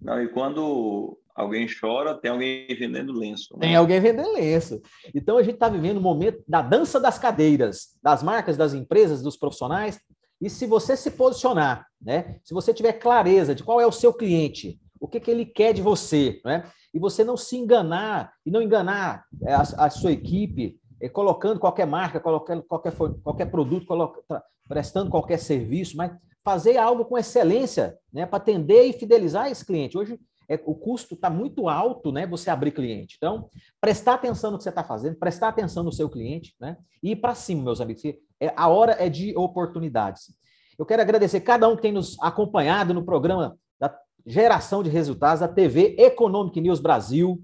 Não, 0.00 0.22
e 0.22 0.28
quando 0.28 1.18
alguém 1.38 1.68
chora, 1.68 2.14
tem 2.14 2.32
alguém 2.32 2.66
vendendo 2.66 3.12
lenço. 3.12 3.54
Né? 3.54 3.60
Tem 3.60 3.76
alguém 3.76 4.00
vendendo 4.00 4.32
lenço. 4.32 4.82
Então 5.14 5.38
a 5.38 5.42
gente 5.42 5.54
está 5.54 5.68
vivendo 5.68 5.98
um 5.98 6.02
momento 6.02 6.42
da 6.48 6.60
dança 6.60 6.98
das 6.98 7.16
cadeiras, 7.16 7.96
das 8.02 8.24
marcas, 8.24 8.56
das 8.56 8.74
empresas, 8.74 9.22
dos 9.22 9.36
profissionais. 9.36 10.00
E 10.40 10.50
se 10.50 10.66
você 10.66 10.96
se 10.96 11.12
posicionar, 11.12 11.86
né? 12.00 12.38
Se 12.42 12.52
você 12.52 12.74
tiver 12.74 12.94
clareza 12.94 13.54
de 13.54 13.62
qual 13.62 13.80
é 13.80 13.86
o 13.86 13.92
seu 13.92 14.12
cliente, 14.12 14.80
o 15.00 15.06
que, 15.06 15.20
que 15.20 15.30
ele 15.30 15.46
quer 15.46 15.72
de 15.72 15.80
você, 15.80 16.40
né? 16.44 16.64
E 16.92 16.98
você 16.98 17.22
não 17.22 17.36
se 17.36 17.56
enganar 17.56 18.32
e 18.44 18.50
não 18.50 18.60
enganar 18.60 19.24
é, 19.42 19.54
a, 19.54 19.60
a 19.60 19.90
sua 19.90 20.10
equipe 20.10 20.80
é, 21.00 21.08
colocando 21.08 21.60
qualquer 21.60 21.86
marca, 21.86 22.18
colocando 22.18 22.64
qualquer, 22.64 22.92
qualquer 23.22 23.46
produto, 23.46 23.86
coloca, 23.86 24.42
prestando 24.66 25.10
qualquer 25.10 25.38
serviço, 25.38 25.96
mas 25.96 26.10
fazer 26.44 26.78
algo 26.78 27.04
com 27.04 27.18
excelência, 27.18 27.96
né, 28.12 28.26
para 28.26 28.38
atender 28.38 28.84
e 28.84 28.92
fidelizar 28.92 29.50
esse 29.50 29.64
cliente. 29.64 29.98
Hoje 29.98 30.18
é, 30.48 30.60
o 30.64 30.74
custo 30.74 31.14
está 31.14 31.28
muito 31.28 31.68
alto, 31.68 32.10
né, 32.10 32.26
você 32.26 32.48
abrir 32.48 32.72
cliente. 32.72 33.16
Então, 33.18 33.48
prestar 33.80 34.14
atenção 34.14 34.50
no 34.50 34.56
que 34.56 34.64
você 34.64 34.70
está 34.70 34.82
fazendo, 34.82 35.16
prestar 35.16 35.48
atenção 35.48 35.84
no 35.84 35.92
seu 35.92 36.08
cliente, 36.08 36.54
né, 36.58 36.76
e 37.02 37.12
ir 37.12 37.16
para 37.16 37.34
cima, 37.34 37.62
meus 37.62 37.80
amigos. 37.80 38.02
É, 38.40 38.52
a 38.56 38.68
hora 38.68 38.96
é 38.98 39.08
de 39.08 39.36
oportunidades. 39.36 40.34
Eu 40.78 40.86
quero 40.86 41.02
agradecer 41.02 41.40
cada 41.40 41.68
um 41.68 41.76
que 41.76 41.82
tem 41.82 41.92
nos 41.92 42.16
acompanhado 42.20 42.94
no 42.94 43.04
programa 43.04 43.58
da 43.78 43.94
geração 44.24 44.82
de 44.82 44.88
resultados 44.88 45.40
da 45.40 45.48
TV 45.48 45.96
Economic 45.98 46.58
News 46.60 46.80
Brasil. 46.80 47.42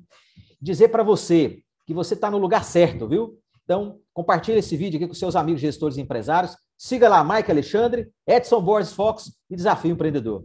Dizer 0.61 0.89
para 0.89 1.03
você 1.03 1.59
que 1.87 1.93
você 1.93 2.15
está 2.15 2.31
no 2.31 2.39
lugar 2.39 2.65
certo, 2.65 3.09
viu? 3.09 3.39
Então, 3.65 3.99
compartilhe 4.13 4.59
esse 4.59 4.77
vídeo 4.77 4.99
aqui 4.99 5.09
com 5.09 5.15
seus 5.15 5.35
amigos 5.37 5.61
gestores 5.61 5.97
e 5.97 6.01
empresários. 6.01 6.57
Siga 6.79 7.09
lá 7.09 7.25
Mike 7.25 7.51
Alexandre, 7.51 8.09
Edson 8.27 8.63
Borges 8.63 8.93
Fox 8.93 9.33
e 9.51 9.57
Desafio 9.57 9.91
Empreendedor. 9.91 10.45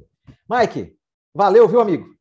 Mike, 0.49 0.95
valeu, 1.33 1.67
viu, 1.67 1.79
amigo? 1.79 2.18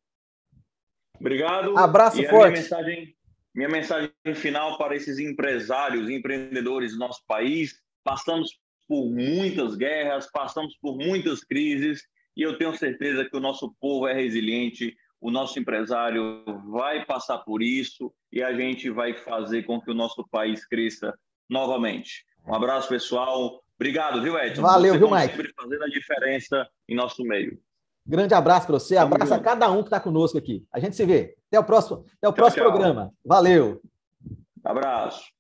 Obrigado. 1.20 1.76
Abraço 1.76 2.20
e 2.20 2.28
forte. 2.28 2.52
Minha 2.52 2.62
mensagem, 2.62 3.16
minha 3.54 3.68
mensagem 3.68 4.10
final 4.34 4.78
para 4.78 4.94
esses 4.94 5.18
empresários 5.18 6.08
empreendedores 6.08 6.92
do 6.92 6.98
nosso 6.98 7.22
país. 7.26 7.80
Passamos 8.04 8.58
por 8.86 9.10
muitas 9.10 9.76
guerras, 9.76 10.30
passamos 10.30 10.76
por 10.80 10.96
muitas 10.96 11.44
crises 11.44 12.02
e 12.36 12.42
eu 12.42 12.56
tenho 12.56 12.74
certeza 12.76 13.24
que 13.24 13.36
o 13.36 13.40
nosso 13.40 13.74
povo 13.80 14.06
é 14.06 14.14
resiliente, 14.14 14.96
o 15.20 15.30
nosso 15.30 15.58
empresário 15.58 16.44
vai 16.70 17.04
passar 17.04 17.38
por 17.38 17.62
isso 17.62 18.12
e 18.32 18.42
a 18.42 18.54
gente 18.54 18.88
vai 18.88 19.12
fazer 19.12 19.64
com 19.64 19.80
que 19.80 19.90
o 19.90 19.94
nosso 19.94 20.26
país 20.30 20.64
cresça 20.66 21.12
novamente. 21.50 22.24
Um 22.46 22.54
abraço, 22.54 22.88
pessoal. 22.88 23.62
Obrigado, 23.76 24.22
viu, 24.22 24.38
Edson? 24.38 24.62
Valeu, 24.62 24.94
você 24.94 24.98
viu, 24.98 25.10
Mike? 25.10 25.36
Sempre 25.36 25.52
fazendo 25.54 25.84
a 25.84 25.88
diferença 25.88 26.68
em 26.88 26.94
nosso 26.94 27.22
meio. 27.24 27.60
Grande 28.08 28.32
abraço 28.32 28.66
para 28.66 28.78
você, 28.78 28.96
abraço 28.96 29.34
a 29.34 29.38
cada 29.38 29.70
um 29.70 29.82
que 29.82 29.88
está 29.88 30.00
conosco 30.00 30.38
aqui. 30.38 30.66
A 30.72 30.80
gente 30.80 30.96
se 30.96 31.04
vê. 31.04 31.36
Até 31.48 31.60
o 31.60 31.64
próximo, 31.64 32.04
até 32.16 32.28
o 32.28 32.32
tchau, 32.32 32.34
próximo 32.34 32.64
tchau. 32.64 32.72
programa. 32.72 33.12
Valeu. 33.22 33.82
Abraço. 34.64 35.37